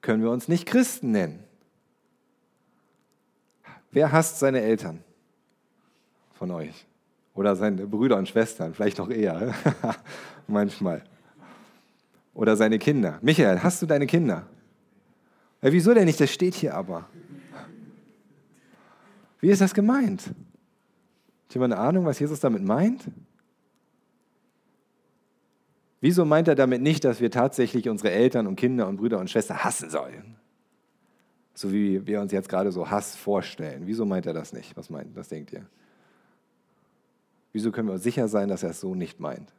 [0.06, 1.44] Können wir uns nicht Christen nennen.
[3.90, 5.02] Wer hasst seine Eltern?
[6.36, 6.86] von euch.
[7.34, 9.54] Oder seine Brüder und Schwestern, vielleicht noch eher,
[10.46, 11.02] manchmal.
[12.34, 13.18] Oder seine Kinder.
[13.22, 14.46] Michael, hast du deine Kinder?
[15.62, 16.20] Ja, wieso denn nicht?
[16.20, 17.08] Das steht hier aber.
[19.40, 20.22] Wie ist das gemeint?
[20.26, 23.04] Hat jemand eine Ahnung, was Jesus damit meint?
[26.00, 29.30] Wieso meint er damit nicht, dass wir tatsächlich unsere Eltern und Kinder und Brüder und
[29.30, 30.36] Schwestern hassen sollen?
[31.54, 33.82] So wie wir uns jetzt gerade so Hass vorstellen.
[33.86, 34.76] Wieso meint er das nicht?
[34.76, 35.64] Was meint, was denkt ihr?
[37.52, 39.50] Wieso können wir sicher sein, dass er es so nicht meint?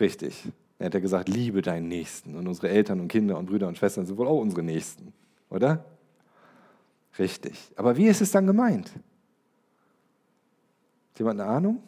[0.00, 0.48] Richtig.
[0.80, 2.34] Er hat ja gesagt, liebe deinen Nächsten.
[2.34, 5.12] Und unsere Eltern und Kinder und Brüder und Schwestern sind wohl auch unsere Nächsten,
[5.50, 5.84] oder?
[7.18, 7.70] Richtig.
[7.76, 8.90] Aber wie ist es dann gemeint?
[11.20, 11.82] Jemand eine Ahnung?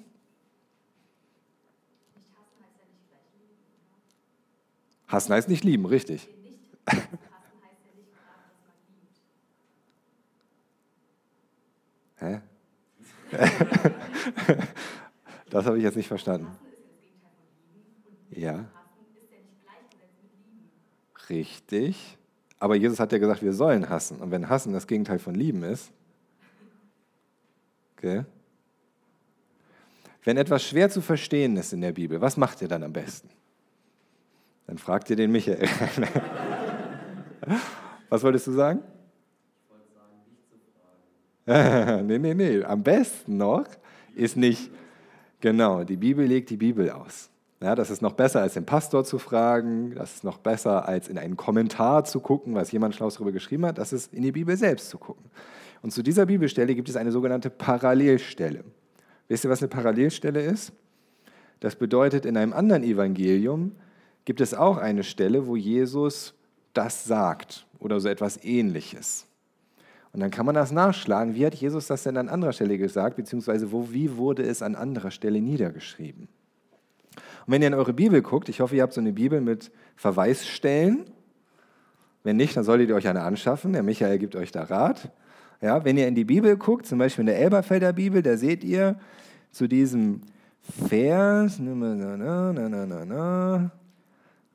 [5.08, 6.28] Hassen heißt nicht lieben, richtig.
[12.16, 12.42] Hä?
[15.48, 16.48] das habe ich jetzt nicht verstanden.
[18.32, 18.66] Ja.
[21.30, 22.18] Richtig.
[22.58, 24.20] Aber Jesus hat ja gesagt, wir sollen hassen.
[24.20, 25.90] Und wenn hassen das Gegenteil von lieben ist,
[27.96, 28.26] okay.
[30.24, 33.28] Wenn etwas schwer zu verstehen ist in der Bibel, was macht ihr dann am besten?
[34.66, 35.68] Dann fragt ihr den Michael.
[38.08, 38.82] was wolltest du sagen?
[41.44, 42.62] Nee, nee, nee.
[42.62, 43.64] Am besten noch
[44.14, 44.70] ist nicht,
[45.40, 47.30] genau, die Bibel legt die Bibel aus.
[47.60, 49.94] Ja, das ist noch besser, als den Pastor zu fragen.
[49.94, 53.66] Das ist noch besser, als in einen Kommentar zu gucken, was jemand Schlaues darüber geschrieben
[53.66, 53.78] hat.
[53.78, 55.24] Das ist in die Bibel selbst zu gucken.
[55.80, 58.64] Und zu dieser Bibelstelle gibt es eine sogenannte Parallelstelle.
[59.32, 60.74] Wisst ihr, was eine Parallelstelle ist?
[61.60, 63.72] Das bedeutet, in einem anderen Evangelium
[64.26, 66.34] gibt es auch eine Stelle, wo Jesus
[66.74, 69.24] das sagt oder so etwas Ähnliches.
[70.12, 71.34] Und dann kann man das nachschlagen.
[71.34, 74.74] Wie hat Jesus das denn an anderer Stelle gesagt, beziehungsweise wo, wie wurde es an
[74.74, 76.28] anderer Stelle niedergeschrieben?
[77.14, 79.70] Und wenn ihr in eure Bibel guckt, ich hoffe, ihr habt so eine Bibel mit
[79.96, 81.06] Verweisstellen.
[82.22, 83.72] Wenn nicht, dann solltet ihr euch eine anschaffen.
[83.72, 85.10] Der Michael gibt euch da Rat.
[85.62, 88.64] Ja, wenn ihr in die Bibel guckt, zum Beispiel in der Elberfelder Bibel, da seht
[88.64, 88.98] ihr
[89.52, 90.22] zu diesem
[90.60, 93.70] Vers, na, na, na,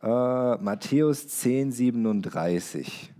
[0.04, 3.14] äh, Matthäus 10, 37.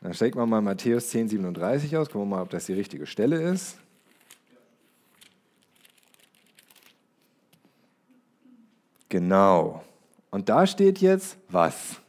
[0.00, 3.06] Dann stecken wir mal Matthäus 10, 37 aus, gucken wir mal, ob das die richtige
[3.06, 3.78] Stelle ist.
[9.08, 9.84] Genau.
[10.30, 12.00] Und da steht jetzt was?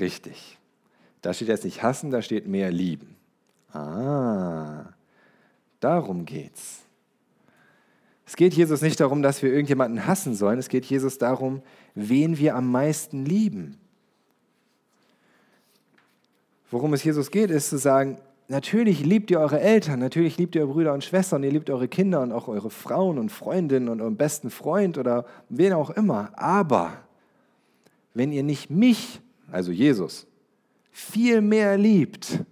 [0.00, 0.58] Richtig.
[1.20, 3.16] Da steht jetzt nicht hassen, da steht mehr lieben.
[3.72, 4.84] Ah,
[5.80, 6.80] darum geht's.
[8.26, 10.58] Es geht Jesus nicht darum, dass wir irgendjemanden hassen sollen.
[10.58, 11.62] Es geht Jesus darum,
[11.94, 13.78] wen wir am meisten lieben.
[16.70, 18.18] Worum es Jesus geht, ist zu sagen,
[18.52, 21.88] Natürlich liebt ihr eure Eltern, natürlich liebt ihr eure Brüder und Schwestern, ihr liebt eure
[21.88, 26.30] Kinder und auch eure Frauen und Freundinnen und euren besten Freund oder wen auch immer.
[26.34, 26.98] Aber
[28.12, 29.22] wenn ihr nicht mich,
[29.52, 30.26] also Jesus,
[30.90, 32.42] viel mehr liebt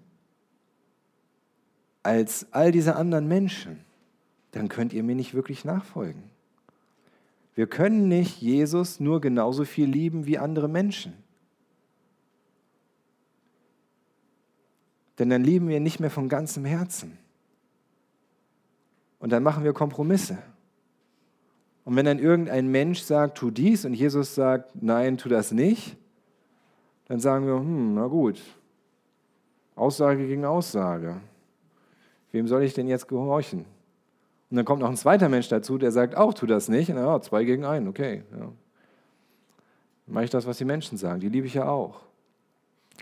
[2.02, 3.80] als all diese anderen Menschen,
[4.52, 6.22] dann könnt ihr mir nicht wirklich nachfolgen.
[7.54, 11.14] Wir können nicht Jesus nur genauso viel lieben wie andere Menschen.
[15.18, 17.18] Denn dann lieben wir nicht mehr von ganzem Herzen.
[19.18, 20.38] Und dann machen wir Kompromisse.
[21.84, 25.96] Und wenn dann irgendein Mensch sagt, tu dies und Jesus sagt, nein, tu das nicht,
[27.10, 28.40] dann sagen wir, hm, na gut,
[29.74, 31.20] Aussage gegen Aussage.
[32.30, 33.64] Wem soll ich denn jetzt gehorchen?
[34.48, 36.88] Und dann kommt noch ein zweiter Mensch dazu, der sagt auch, tu das nicht.
[36.88, 38.22] Na ja, zwei gegen einen, okay.
[38.30, 38.38] Ja.
[38.38, 38.52] Dann
[40.06, 41.18] mache ich das, was die Menschen sagen.
[41.18, 42.02] Die liebe ich ja auch.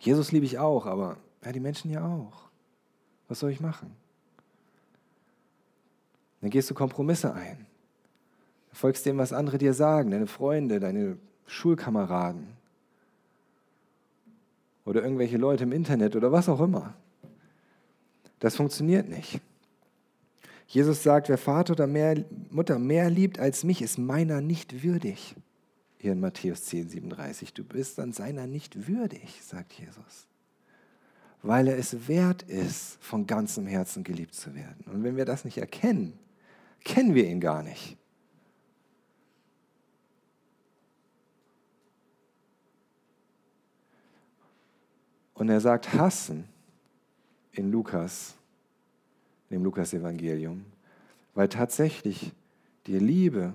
[0.01, 2.49] Jesus liebe ich auch, aber ja, die Menschen ja auch.
[3.29, 3.95] Was soll ich machen?
[6.41, 7.67] Dann gehst du Kompromisse ein.
[8.73, 12.57] Folgst dem, was andere dir sagen, deine Freunde, deine Schulkameraden
[14.89, 16.95] oder irgendwelche Leute im Internet oder was auch immer.
[18.39, 19.41] Das funktioniert nicht.
[20.67, 25.35] Jesus sagt, wer Vater oder mehr, Mutter mehr liebt als mich, ist meiner nicht würdig.
[25.99, 27.53] Hier in Matthäus 10, 37.
[27.53, 30.29] Du bist dann seiner nicht würdig, sagt Jesus
[31.43, 34.85] weil er es wert ist, von ganzem Herzen geliebt zu werden.
[34.93, 36.19] Und wenn wir das nicht erkennen,
[36.85, 37.97] kennen wir ihn gar nicht.
[45.39, 46.45] Und er sagt hassen
[47.53, 48.35] in Lukas,
[49.51, 50.65] dem Lukas-Evangelium,
[51.35, 52.33] weil tatsächlich
[52.87, 53.55] die Liebe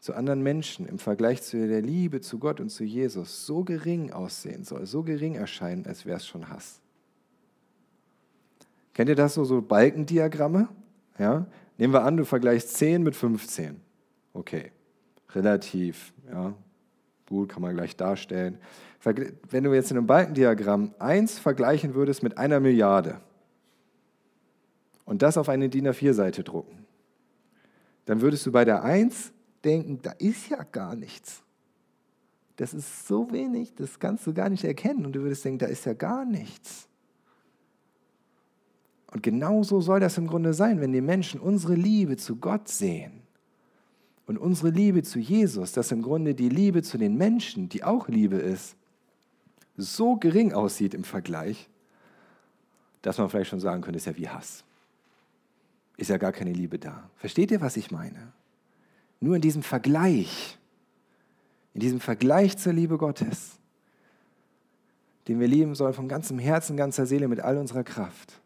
[0.00, 4.10] zu anderen Menschen im Vergleich zu der Liebe zu Gott und zu Jesus so gering
[4.10, 6.80] aussehen soll, so gering erscheinen, als wäre es schon Hass.
[8.94, 10.68] Kennt ihr das so, so Balkendiagramme?
[11.18, 11.46] Ja?
[11.76, 13.78] Nehmen wir an, du vergleichst 10 mit 15.
[14.32, 14.72] Okay,
[15.34, 16.54] relativ, ja,
[17.28, 18.58] gut, kann man gleich darstellen.
[19.02, 23.20] Wenn du jetzt in einem Balkendiagramm 1 vergleichen würdest mit einer Milliarde
[25.04, 26.86] und das auf eine DIN A4-Seite drucken,
[28.06, 29.32] dann würdest du bei der 1
[29.64, 31.42] denken, da ist ja gar nichts.
[32.56, 35.06] Das ist so wenig, das kannst du gar nicht erkennen.
[35.06, 36.88] Und du würdest denken, da ist ja gar nichts.
[39.12, 43.22] Und genauso soll das im Grunde sein, wenn die Menschen unsere Liebe zu Gott sehen
[44.28, 48.08] und unsere Liebe zu Jesus, dass im Grunde die Liebe zu den Menschen, die auch
[48.08, 48.76] Liebe ist,
[49.78, 51.70] so gering aussieht im Vergleich,
[53.00, 54.64] dass man vielleicht schon sagen könnte, ist ja wie Hass.
[55.96, 57.08] Ist ja gar keine Liebe da.
[57.16, 58.34] Versteht ihr, was ich meine?
[59.18, 60.58] Nur in diesem Vergleich,
[61.72, 63.58] in diesem Vergleich zur Liebe Gottes,
[65.26, 68.42] den wir lieben sollen von ganzem Herzen, ganzer Seele, mit all unserer Kraft,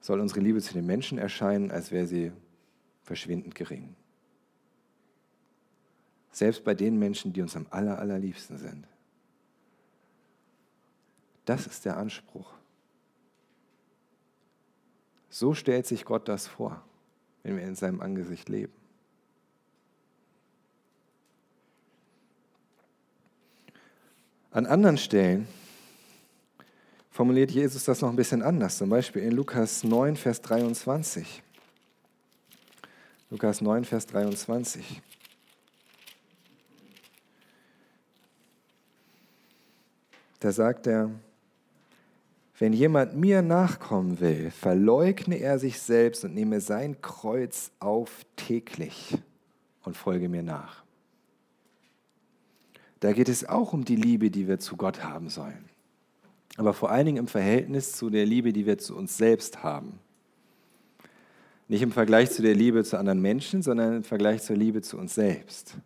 [0.00, 2.32] soll unsere Liebe zu den Menschen erscheinen, als wäre sie
[3.12, 3.94] verschwindend gering.
[6.30, 8.86] Selbst bei den Menschen, die uns am aller, allerliebsten sind.
[11.44, 12.54] Das ist der Anspruch.
[15.28, 16.82] So stellt sich Gott das vor,
[17.42, 18.72] wenn wir in seinem Angesicht leben.
[24.52, 25.46] An anderen Stellen
[27.10, 31.42] formuliert Jesus das noch ein bisschen anders, zum Beispiel in Lukas 9, Vers 23.
[33.32, 35.02] Lukas 9, Vers 23.
[40.38, 41.10] Da sagt er,
[42.60, 49.18] wenn jemand mir nachkommen will, verleugne er sich selbst und nehme sein Kreuz auf täglich
[49.82, 50.84] und folge mir nach.
[53.00, 55.72] Da geht es auch um die Liebe, die wir zu Gott haben sollen
[56.56, 59.98] aber vor allen Dingen im Verhältnis zu der Liebe, die wir zu uns selbst haben.
[61.68, 64.98] Nicht im Vergleich zu der Liebe zu anderen Menschen, sondern im Vergleich zur Liebe zu
[64.98, 65.76] uns selbst.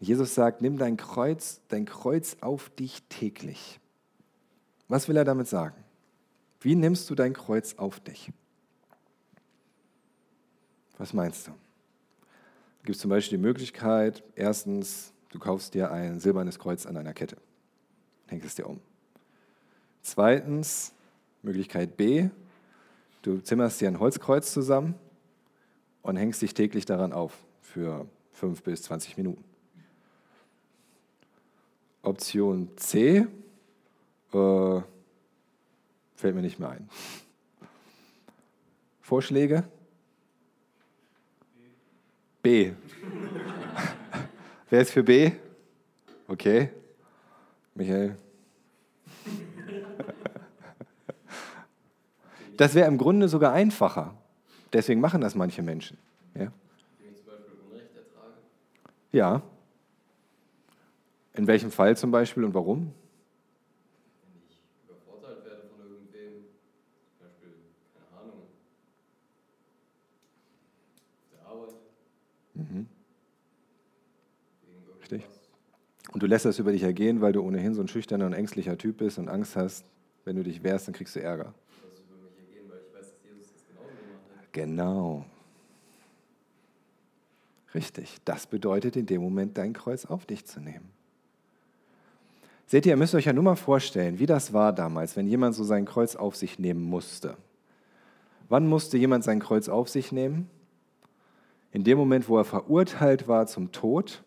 [0.00, 3.78] Jesus sagt, nimm dein Kreuz, dein Kreuz auf dich täglich.
[4.88, 5.76] Was will er damit sagen?
[6.60, 8.32] Wie nimmst du dein Kreuz auf dich?
[10.98, 11.52] Was meinst du?
[12.80, 17.14] Es gibt zum Beispiel die Möglichkeit, erstens, du kaufst dir ein silbernes Kreuz an einer
[17.14, 17.36] Kette,
[18.26, 18.80] hängst es dir um.
[20.02, 20.92] Zweitens,
[21.42, 22.28] Möglichkeit B,
[23.22, 24.94] du zimmerst dir ein Holzkreuz zusammen
[26.02, 29.44] und hängst dich täglich daran auf für 5 bis 20 Minuten.
[32.02, 33.26] Option C
[34.32, 34.80] äh,
[36.14, 36.88] fällt mir nicht mehr ein.
[39.00, 39.64] Vorschläge?
[42.42, 42.72] B.
[44.70, 45.32] Wer ist für B?
[46.26, 46.70] Okay.
[47.74, 48.16] Michael.
[52.56, 54.14] Das wäre im Grunde sogar einfacher.
[54.72, 55.98] Deswegen machen das manche Menschen.
[56.34, 56.52] Ja?
[59.12, 59.42] Ja.
[61.34, 62.94] In welchem Fall zum Beispiel und warum?
[64.20, 66.48] Wenn ich übervorteilt werde von irgendwem,
[67.08, 68.48] zum Beispiel, keine Ahnung,
[71.18, 71.74] auf der Arbeit,
[72.54, 72.86] Mhm.
[75.00, 75.28] Richtig.
[76.12, 78.78] Und du lässt das über dich ergehen, weil du ohnehin so ein schüchterner und ängstlicher
[78.78, 79.86] Typ bist und Angst hast,
[80.24, 81.54] wenn du dich wehrst, dann kriegst du Ärger.
[81.82, 84.41] Das über mich ergehen, weil ich weiß, dass Jesus das genauso gemacht hat.
[84.52, 85.24] Genau.
[87.74, 88.18] Richtig.
[88.24, 90.90] Das bedeutet in dem Moment, dein Kreuz auf dich zu nehmen.
[92.66, 95.54] Seht ihr, ihr müsst euch ja nur mal vorstellen, wie das war damals, wenn jemand
[95.54, 97.36] so sein Kreuz auf sich nehmen musste.
[98.48, 100.48] Wann musste jemand sein Kreuz auf sich nehmen?
[101.70, 104.22] In dem Moment, wo er verurteilt war zum Tod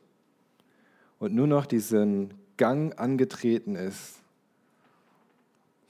[1.19, 4.19] und nur noch diesen Gang angetreten ist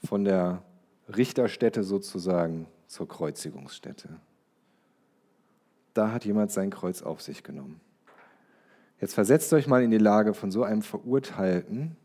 [0.04, 0.62] von der
[1.14, 4.08] Richterstätte sozusagen zur Kreuzigungsstätte.
[5.94, 7.80] Da hat jemand sein Kreuz auf sich genommen.
[9.00, 11.96] Jetzt versetzt euch mal in die Lage von so einem Verurteilten,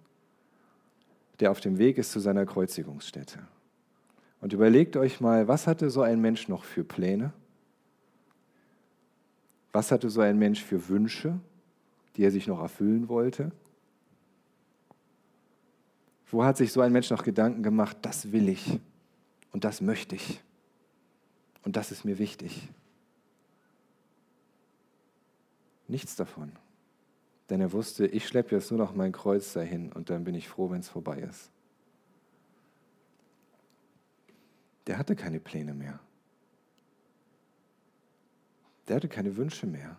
[1.39, 3.39] der auf dem Weg ist zu seiner Kreuzigungsstätte.
[4.41, 7.33] Und überlegt euch mal, was hatte so ein Mensch noch für Pläne?
[9.71, 11.39] Was hatte so ein Mensch für Wünsche,
[12.15, 13.51] die er sich noch erfüllen wollte?
[16.29, 18.79] Wo hat sich so ein Mensch noch Gedanken gemacht, das will ich
[19.51, 20.41] und das möchte ich
[21.63, 22.69] und das ist mir wichtig?
[25.87, 26.53] Nichts davon.
[27.49, 30.47] Denn er wusste, ich schleppe jetzt nur noch mein Kreuz dahin und dann bin ich
[30.47, 31.51] froh, wenn es vorbei ist.
[34.87, 35.99] Der hatte keine Pläne mehr.
[38.87, 39.97] Der hatte keine Wünsche mehr.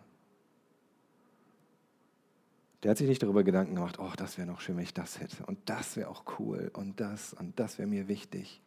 [2.81, 5.19] Der hat sich nicht darüber Gedanken gemacht, oh, das wäre noch schön, wenn ich das
[5.19, 5.45] hätte.
[5.45, 6.71] Und das wäre auch cool.
[6.73, 8.62] Und das und das wäre mir wichtig.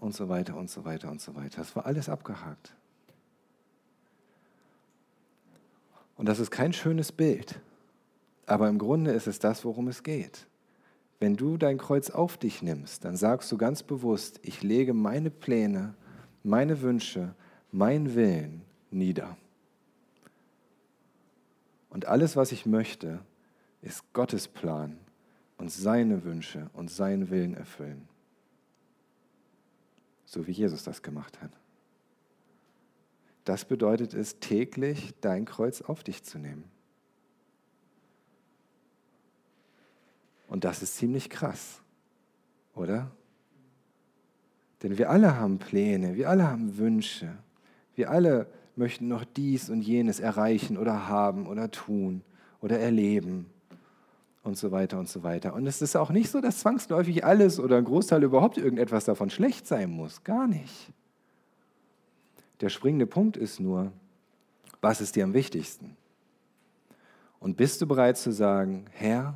[0.00, 1.58] Und so weiter und so weiter und so weiter.
[1.58, 2.74] Das war alles abgehakt.
[6.16, 7.60] Und das ist kein schönes Bild.
[8.46, 10.46] Aber im Grunde ist es das, worum es geht.
[11.18, 15.30] Wenn du dein Kreuz auf dich nimmst, dann sagst du ganz bewusst, ich lege meine
[15.30, 15.94] Pläne,
[16.42, 17.34] meine Wünsche,
[17.70, 19.36] meinen Willen nieder.
[21.90, 23.20] Und alles, was ich möchte,
[23.82, 24.98] ist Gottes Plan
[25.58, 28.09] und seine Wünsche und seinen Willen erfüllen.
[30.30, 31.50] So wie Jesus das gemacht hat.
[33.44, 36.62] Das bedeutet es, täglich dein Kreuz auf dich zu nehmen.
[40.46, 41.82] Und das ist ziemlich krass,
[42.76, 43.10] oder?
[44.84, 47.36] Denn wir alle haben Pläne, wir alle haben Wünsche,
[47.96, 52.22] wir alle möchten noch dies und jenes erreichen oder haben oder tun
[52.60, 53.50] oder erleben
[54.42, 55.54] und so weiter und so weiter.
[55.54, 59.30] Und es ist auch nicht so, dass zwangsläufig alles oder ein Großteil überhaupt irgendetwas davon
[59.30, 60.24] schlecht sein muss.
[60.24, 60.92] Gar nicht.
[62.60, 63.92] Der springende Punkt ist nur,
[64.80, 65.96] was ist dir am wichtigsten?
[67.38, 69.34] Und bist du bereit zu sagen, Herr,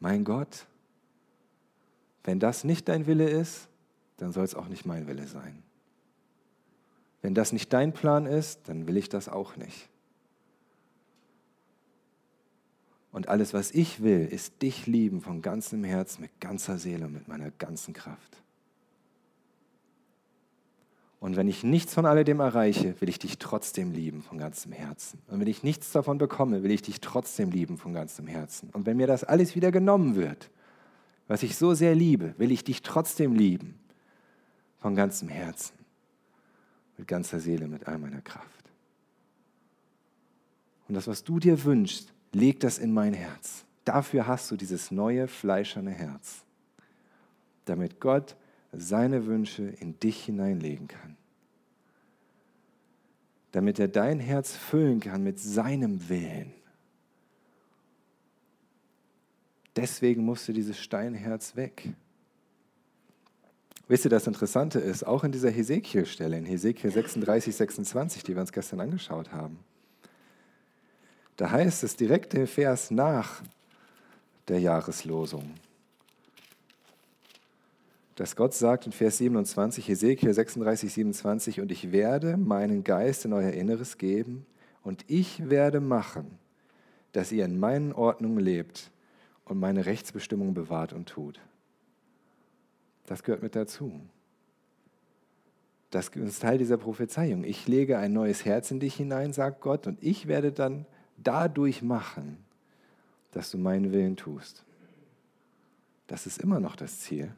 [0.00, 0.66] mein Gott,
[2.24, 3.68] wenn das nicht dein Wille ist,
[4.16, 5.62] dann soll es auch nicht mein Wille sein.
[7.20, 9.88] Wenn das nicht dein Plan ist, dann will ich das auch nicht.
[13.14, 17.12] Und alles, was ich will, ist dich lieben von ganzem Herzen, mit ganzer Seele und
[17.12, 18.42] mit meiner ganzen Kraft.
[21.20, 25.20] Und wenn ich nichts von alledem erreiche, will ich dich trotzdem lieben von ganzem Herzen.
[25.28, 28.70] Und wenn ich nichts davon bekomme, will ich dich trotzdem lieben von ganzem Herzen.
[28.72, 30.50] Und wenn mir das alles wieder genommen wird,
[31.28, 33.78] was ich so sehr liebe, will ich dich trotzdem lieben
[34.80, 35.76] von ganzem Herzen,
[36.98, 38.72] mit ganzer Seele, mit all meiner Kraft.
[40.88, 43.64] Und das, was du dir wünschst, leg das in mein Herz.
[43.84, 46.44] Dafür hast du dieses neue fleischerne Herz,
[47.66, 48.36] damit Gott
[48.72, 51.16] seine Wünsche in dich hineinlegen kann.
[53.52, 56.52] Damit er dein Herz füllen kann mit seinem Willen.
[59.76, 61.94] Deswegen musste dieses Steinherz weg.
[63.86, 68.40] Wisst ihr, das Interessante ist, auch in dieser Hesekiel-Stelle, in Hesekiel 36, 26, die wir
[68.40, 69.58] uns gestern angeschaut haben,
[71.36, 73.42] da heißt es direkt im Vers nach
[74.48, 75.54] der Jahreslosung,
[78.14, 83.32] dass Gott sagt in Vers 27, Hesekiel 36, 27, und ich werde meinen Geist in
[83.32, 84.46] euer Inneres geben
[84.82, 86.38] und ich werde machen,
[87.12, 88.90] dass ihr in meinen Ordnungen lebt
[89.44, 91.40] und meine Rechtsbestimmung bewahrt und tut.
[93.06, 94.00] Das gehört mit dazu.
[95.90, 97.44] Das ist Teil dieser Prophezeiung.
[97.44, 100.86] Ich lege ein neues Herz in dich hinein, sagt Gott, und ich werde dann
[101.16, 102.38] dadurch machen,
[103.32, 104.64] dass du meinen Willen tust.
[106.06, 107.34] Das ist immer noch das Ziel.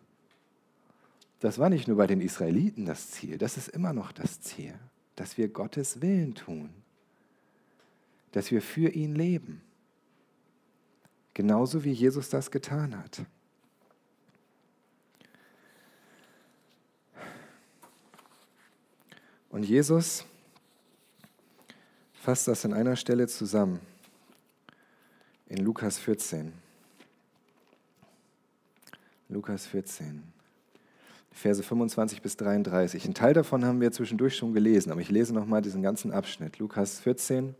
[1.40, 4.74] Das war nicht nur bei den Israeliten das Ziel, das ist immer noch das Ziel,
[5.14, 6.70] dass wir Gottes Willen tun,
[8.32, 9.60] dass wir für ihn leben,
[11.34, 13.22] genauso wie Jesus das getan hat.
[19.50, 20.26] Und Jesus
[22.26, 23.78] fasst das an einer Stelle zusammen,
[25.46, 26.52] in Lukas 14.
[29.28, 30.24] Lukas 14.
[31.30, 33.04] Verse 25 bis 33.
[33.04, 36.58] Ein Teil davon haben wir zwischendurch schon gelesen, aber ich lese nochmal diesen ganzen Abschnitt.
[36.58, 37.54] Lukas 14,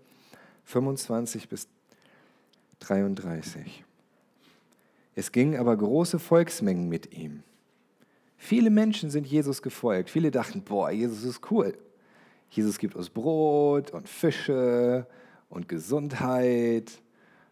[0.65, 1.69] 25 bis
[2.81, 3.85] 33.
[5.15, 7.45] Es gingen aber große Volksmengen mit ihm.
[8.37, 10.11] Viele Menschen sind Jesus gefolgt.
[10.11, 11.79] Viele dachten, boah, Jesus ist cool.
[12.51, 15.07] Jesus gibt uns Brot und Fische
[15.49, 17.03] und Gesundheit.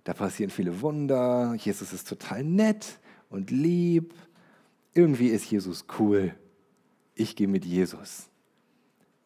[0.04, 1.54] Da passieren viele Wunder.
[1.58, 4.14] Jesus ist total nett und lieb
[4.94, 6.34] irgendwie ist Jesus cool.
[7.14, 8.28] Ich gehe mit Jesus.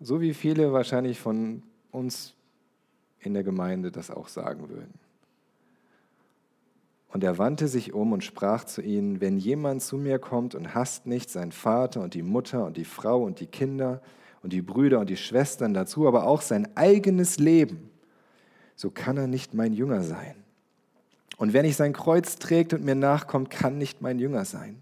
[0.00, 2.34] So wie viele wahrscheinlich von uns
[3.20, 4.94] in der Gemeinde das auch sagen würden.
[7.10, 10.74] Und er wandte sich um und sprach zu ihnen, wenn jemand zu mir kommt und
[10.74, 14.02] hasst nicht seinen Vater und die Mutter und die Frau und die Kinder
[14.42, 17.90] und die Brüder und die Schwestern dazu, aber auch sein eigenes Leben,
[18.76, 20.36] so kann er nicht mein Jünger sein.
[21.36, 24.76] Und wer nicht sein Kreuz trägt und mir nachkommt, kann nicht mein Jünger sein.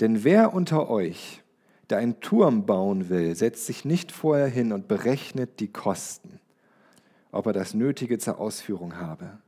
[0.00, 1.42] Denn wer unter euch,
[1.90, 6.38] der einen Turm bauen will, setzt sich nicht vorher hin und berechnet die Kosten,
[7.32, 9.38] ob er das Nötige zur Ausführung habe.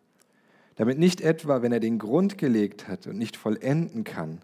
[0.76, 4.40] Damit nicht etwa, wenn er den Grund gelegt hat und nicht vollenden kann,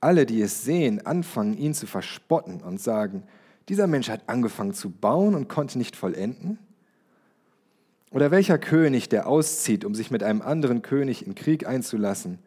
[0.00, 3.22] alle, die es sehen, anfangen, ihn zu verspotten und sagen,
[3.68, 6.58] dieser Mensch hat angefangen zu bauen und konnte nicht vollenden?
[8.10, 12.38] Oder welcher König, der auszieht, um sich mit einem anderen König in Krieg einzulassen,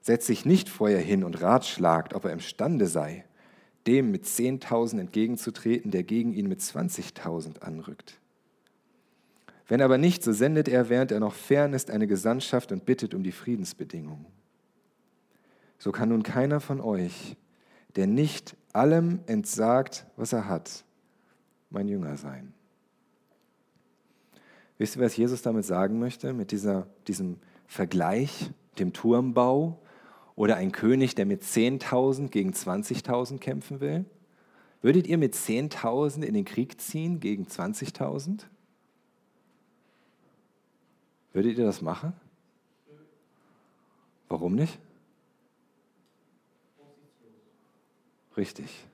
[0.00, 3.24] setzt sich nicht vorher hin und ratschlagt, ob er imstande sei,
[3.86, 8.18] dem mit 10.000 entgegenzutreten, der gegen ihn mit 20.000 anrückt.
[9.66, 13.14] Wenn aber nicht, so sendet er, während er noch fern ist, eine Gesandtschaft und bittet
[13.14, 14.26] um die Friedensbedingungen.
[15.78, 17.36] So kann nun keiner von euch,
[17.96, 20.84] der nicht allem entsagt, was er hat,
[21.70, 22.52] mein Jünger sein.
[24.78, 29.78] Wisst ihr, was Jesus damit sagen möchte, mit dieser, diesem Vergleich, dem Turmbau
[30.36, 34.06] oder ein König, der mit 10.000 gegen 20.000 kämpfen will?
[34.82, 38.44] Würdet ihr mit 10.000 in den Krieg ziehen gegen 20.000?
[41.32, 42.14] Würdet ihr das machen?
[44.28, 44.78] Warum nicht?
[48.40, 48.86] Richtig.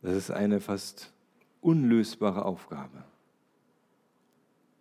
[0.00, 1.12] Das ist eine fast
[1.60, 3.04] unlösbare Aufgabe.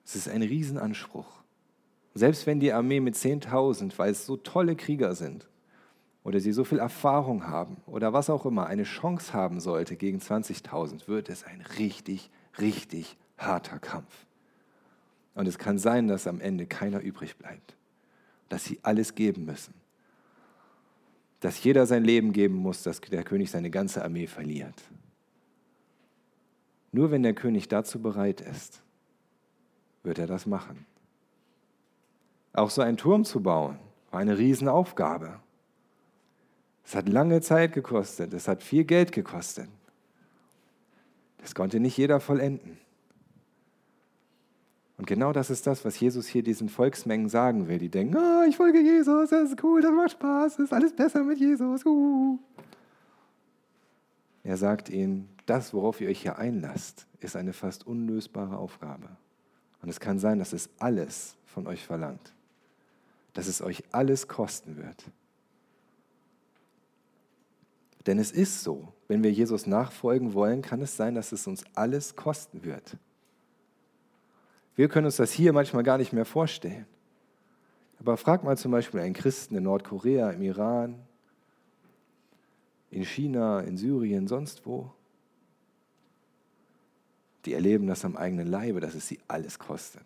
[0.06, 1.28] Es ist ein Riesenanspruch.
[2.14, 5.50] Selbst wenn die Armee mit 10.000, weil es so tolle Krieger sind
[6.24, 10.20] oder sie so viel Erfahrung haben oder was auch immer, eine Chance haben sollte gegen
[10.20, 14.26] 20.000, wird es ein richtig, richtig harter Kampf.
[15.36, 17.76] Und es kann sein, dass am Ende keiner übrig bleibt,
[18.48, 19.74] dass sie alles geben müssen,
[21.40, 24.82] dass jeder sein Leben geben muss, dass der König seine ganze Armee verliert.
[26.92, 28.82] Nur wenn der König dazu bereit ist,
[30.04, 30.86] wird er das machen.
[32.54, 33.78] Auch so einen Turm zu bauen,
[34.10, 35.40] war eine Riesenaufgabe.
[36.84, 39.70] Es hat lange Zeit gekostet, es hat viel Geld gekostet.
[41.38, 42.80] Das konnte nicht jeder vollenden.
[44.98, 47.78] Und genau das ist das, was Jesus hier diesen Volksmengen sagen will.
[47.78, 50.96] Die denken, oh, ich folge Jesus, das ist cool, das macht Spaß, das ist alles
[50.96, 51.86] besser mit Jesus.
[51.86, 52.40] Uh.
[54.44, 59.08] Er sagt ihnen, das, worauf ihr euch hier einlasst, ist eine fast unlösbare Aufgabe.
[59.82, 62.34] Und es kann sein, dass es alles von euch verlangt,
[63.34, 65.04] dass es euch alles kosten wird.
[68.08, 71.64] Denn es ist so, wenn wir Jesus nachfolgen wollen, kann es sein, dass es uns
[71.76, 72.98] alles kosten wird.
[74.78, 76.86] Wir können uns das hier manchmal gar nicht mehr vorstellen.
[78.00, 81.00] Aber frag mal zum Beispiel einen Christen in Nordkorea, im Iran,
[82.92, 84.92] in China, in Syrien, sonst wo.
[87.46, 90.04] Die erleben das am eigenen Leibe, dass es sie alles kostet.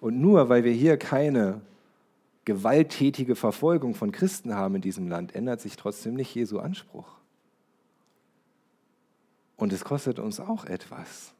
[0.00, 1.62] Und nur weil wir hier keine
[2.44, 7.08] gewalttätige Verfolgung von Christen haben in diesem Land, ändert sich trotzdem nicht Jesu Anspruch.
[9.56, 11.34] Und es kostet uns auch etwas.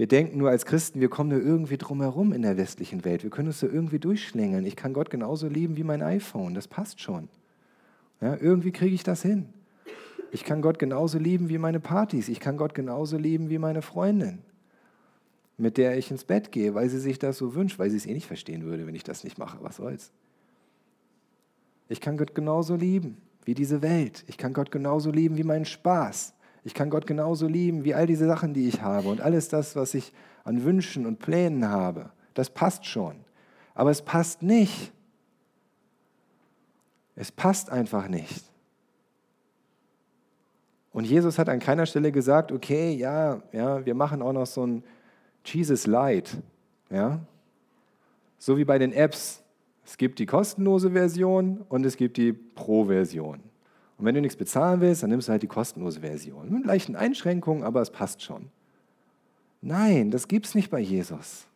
[0.00, 3.22] Wir denken nur als Christen, wir kommen nur irgendwie drumherum in der westlichen Welt.
[3.22, 4.64] Wir können uns da irgendwie durchschlängeln.
[4.64, 6.54] Ich kann Gott genauso lieben wie mein iPhone.
[6.54, 7.28] Das passt schon.
[8.22, 9.50] Ja, irgendwie kriege ich das hin.
[10.30, 12.30] Ich kann Gott genauso lieben wie meine Partys.
[12.30, 14.38] Ich kann Gott genauso lieben wie meine Freundin,
[15.58, 18.06] mit der ich ins Bett gehe, weil sie sich das so wünscht, weil sie es
[18.06, 19.58] eh nicht verstehen würde, wenn ich das nicht mache.
[19.60, 20.12] Was soll's?
[21.90, 24.24] Ich kann Gott genauso lieben wie diese Welt.
[24.28, 26.32] Ich kann Gott genauso lieben wie meinen Spaß.
[26.64, 29.76] Ich kann Gott genauso lieben wie all diese Sachen, die ich habe und alles das,
[29.76, 30.12] was ich
[30.44, 32.10] an Wünschen und Plänen habe.
[32.34, 33.16] Das passt schon.
[33.74, 34.92] Aber es passt nicht,
[37.16, 38.44] es passt einfach nicht.
[40.92, 44.66] Und Jesus hat an keiner Stelle gesagt, okay, ja, ja, wir machen auch noch so
[44.66, 44.82] ein
[45.44, 46.36] Jesus Light.
[46.90, 47.20] Ja?
[48.38, 49.42] So wie bei den Apps.
[49.84, 53.40] Es gibt die kostenlose Version und es gibt die Pro-Version.
[54.00, 56.50] Und wenn du nichts bezahlen willst, dann nimmst du halt die kostenlose Version.
[56.50, 58.48] Mit leichten Einschränkungen, aber es passt schon.
[59.60, 61.46] Nein, das gibt es nicht bei Jesus.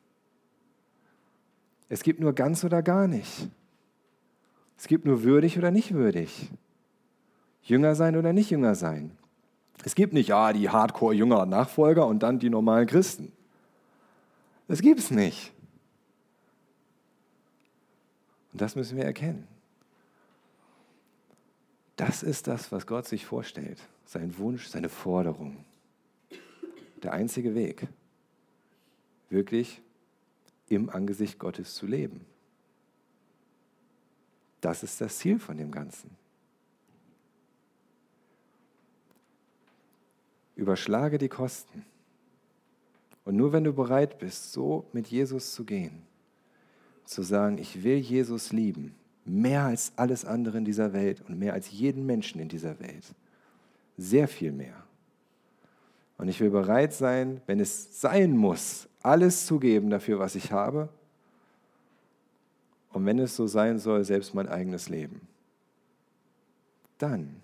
[1.89, 3.49] Es gibt nur ganz oder gar nicht.
[4.77, 6.51] Es gibt nur würdig oder nicht würdig.
[7.63, 9.17] Jünger sein oder nicht Jünger sein.
[9.83, 13.33] Es gibt nicht, ja, die Hardcore-Jünger Nachfolger und dann die normalen Christen.
[14.69, 15.51] Das gibt es nicht.
[18.53, 19.49] Und das müssen wir erkennen.
[21.97, 23.79] Das ist das, was Gott sich vorstellt.
[24.05, 25.65] Sein Wunsch, seine Forderung.
[27.03, 27.87] Der einzige Weg,
[29.29, 29.81] wirklich
[30.69, 32.25] im Angesicht Gottes zu leben.
[34.61, 36.11] Das ist das Ziel von dem Ganzen.
[40.57, 41.85] Überschlage die Kosten.
[43.25, 46.03] Und nur wenn du bereit bist, so mit Jesus zu gehen,
[47.05, 51.55] zu sagen, ich will Jesus lieben, mehr als alles andere in dieser Welt und mehr
[51.55, 53.05] als jeden Menschen in dieser Welt,
[53.97, 54.85] sehr viel mehr.
[56.19, 60.53] Und ich will bereit sein, wenn es sein muss, alles zu geben dafür, was ich
[60.53, 60.89] habe,
[62.95, 65.21] und wenn es so sein soll, selbst mein eigenes Leben,
[66.99, 67.43] dann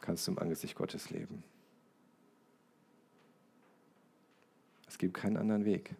[0.00, 1.42] kannst du im Angesicht Gottes leben.
[4.86, 5.96] Es gibt keinen anderen Weg.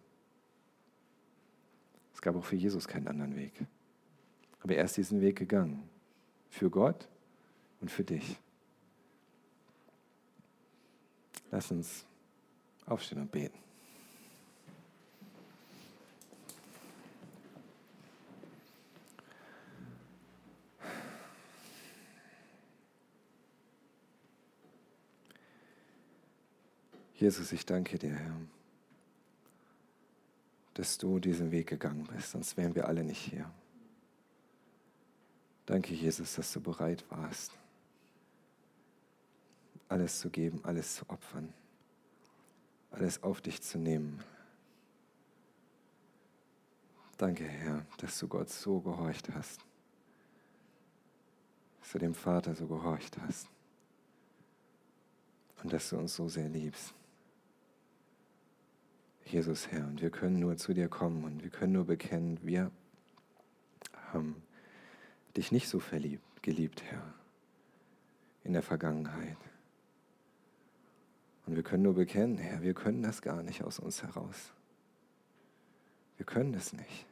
[2.13, 3.53] Es gab auch für Jesus keinen anderen Weg.
[4.61, 5.87] Aber er ist diesen Weg gegangen.
[6.49, 7.07] Für Gott
[7.81, 8.37] und für dich.
[11.51, 12.05] Lass uns
[12.85, 13.57] aufstehen und beten.
[27.15, 28.39] Jesus, ich danke dir, Herr,
[30.75, 33.51] dass du diesen Weg gegangen bist, sonst wären wir alle nicht hier.
[35.67, 37.51] Danke, Jesus, dass du bereit warst,
[39.89, 41.53] alles zu geben, alles zu opfern,
[42.89, 44.23] alles auf dich zu nehmen.
[47.17, 49.59] Danke, Herr, dass du Gott so gehorcht hast,
[51.81, 53.49] dass du dem Vater so gehorcht hast
[55.63, 56.93] und dass du uns so sehr liebst.
[59.25, 62.71] Jesus, Herr, und wir können nur zu dir kommen und wir können nur bekennen, wir
[64.13, 64.41] haben
[65.37, 67.13] dich nicht so verliebt, geliebt, Herr,
[68.43, 69.37] in der Vergangenheit.
[71.45, 74.51] Und wir können nur bekennen, Herr, wir können das gar nicht aus uns heraus.
[76.17, 77.05] Wir können es nicht.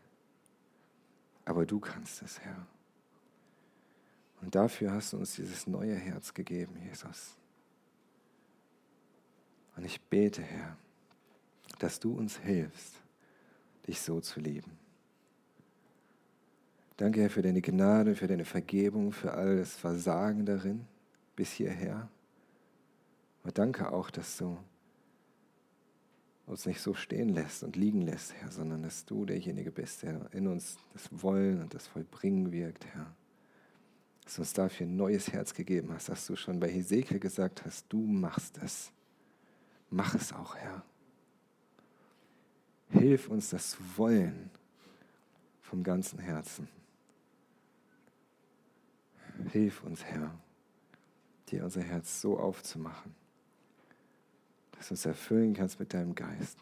[1.45, 2.65] Aber du kannst es, Herr.
[4.41, 7.37] Und dafür hast du uns dieses neue Herz gegeben, Jesus.
[9.77, 10.77] Und ich bete, Herr,
[11.79, 12.95] dass du uns hilfst,
[13.87, 14.84] dich so zu lieben.
[16.97, 20.85] Danke, Herr, für deine Gnade, für deine Vergebung, für all das Versagen darin
[21.35, 22.09] bis hierher.
[23.43, 24.57] Aber danke auch, dass du
[26.45, 30.31] uns nicht so stehen lässt und liegen lässt, Herr, sondern dass du derjenige bist, der
[30.31, 33.13] in uns das Wollen und das Vollbringen wirkt, Herr.
[34.23, 37.65] Dass du uns dafür ein neues Herz gegeben hast, dass du schon bei Hesekiel gesagt
[37.65, 38.91] hast, du machst es.
[39.89, 40.83] Mach es auch, Herr.
[42.89, 44.49] Hilf uns, das zu wollen
[45.61, 46.67] vom ganzen Herzen.
[49.51, 50.33] Hilf uns, Herr,
[51.49, 53.15] dir unser Herz so aufzumachen
[54.75, 56.59] dass du uns erfüllen kannst mit deinem Geist.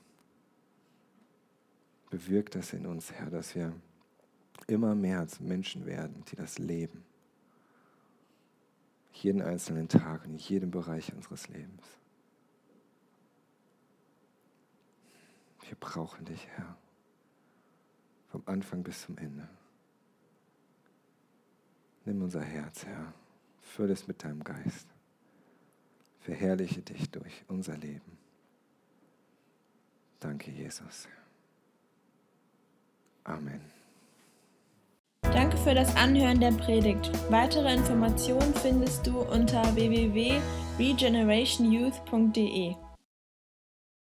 [2.10, 3.74] Bewirk das in uns, Herr, dass wir
[4.68, 7.04] immer mehr zu Menschen werden, die das leben.
[9.14, 11.84] Jeden einzelnen Tag und in jedem Bereich unseres Lebens.
[15.68, 16.78] Wir brauchen dich, Herr,
[18.30, 19.48] vom Anfang bis zum Ende.
[22.06, 23.14] Nimm unser Herz, Herr,
[23.62, 24.88] fülle es mit deinem Geist.
[26.20, 28.18] Verherrliche dich durch unser Leben.
[30.20, 31.08] Danke, Jesus.
[33.24, 33.62] Amen.
[35.22, 37.10] Danke für das Anhören der Predigt.
[37.32, 42.76] Weitere Informationen findest du unter www.regenerationyouth.de.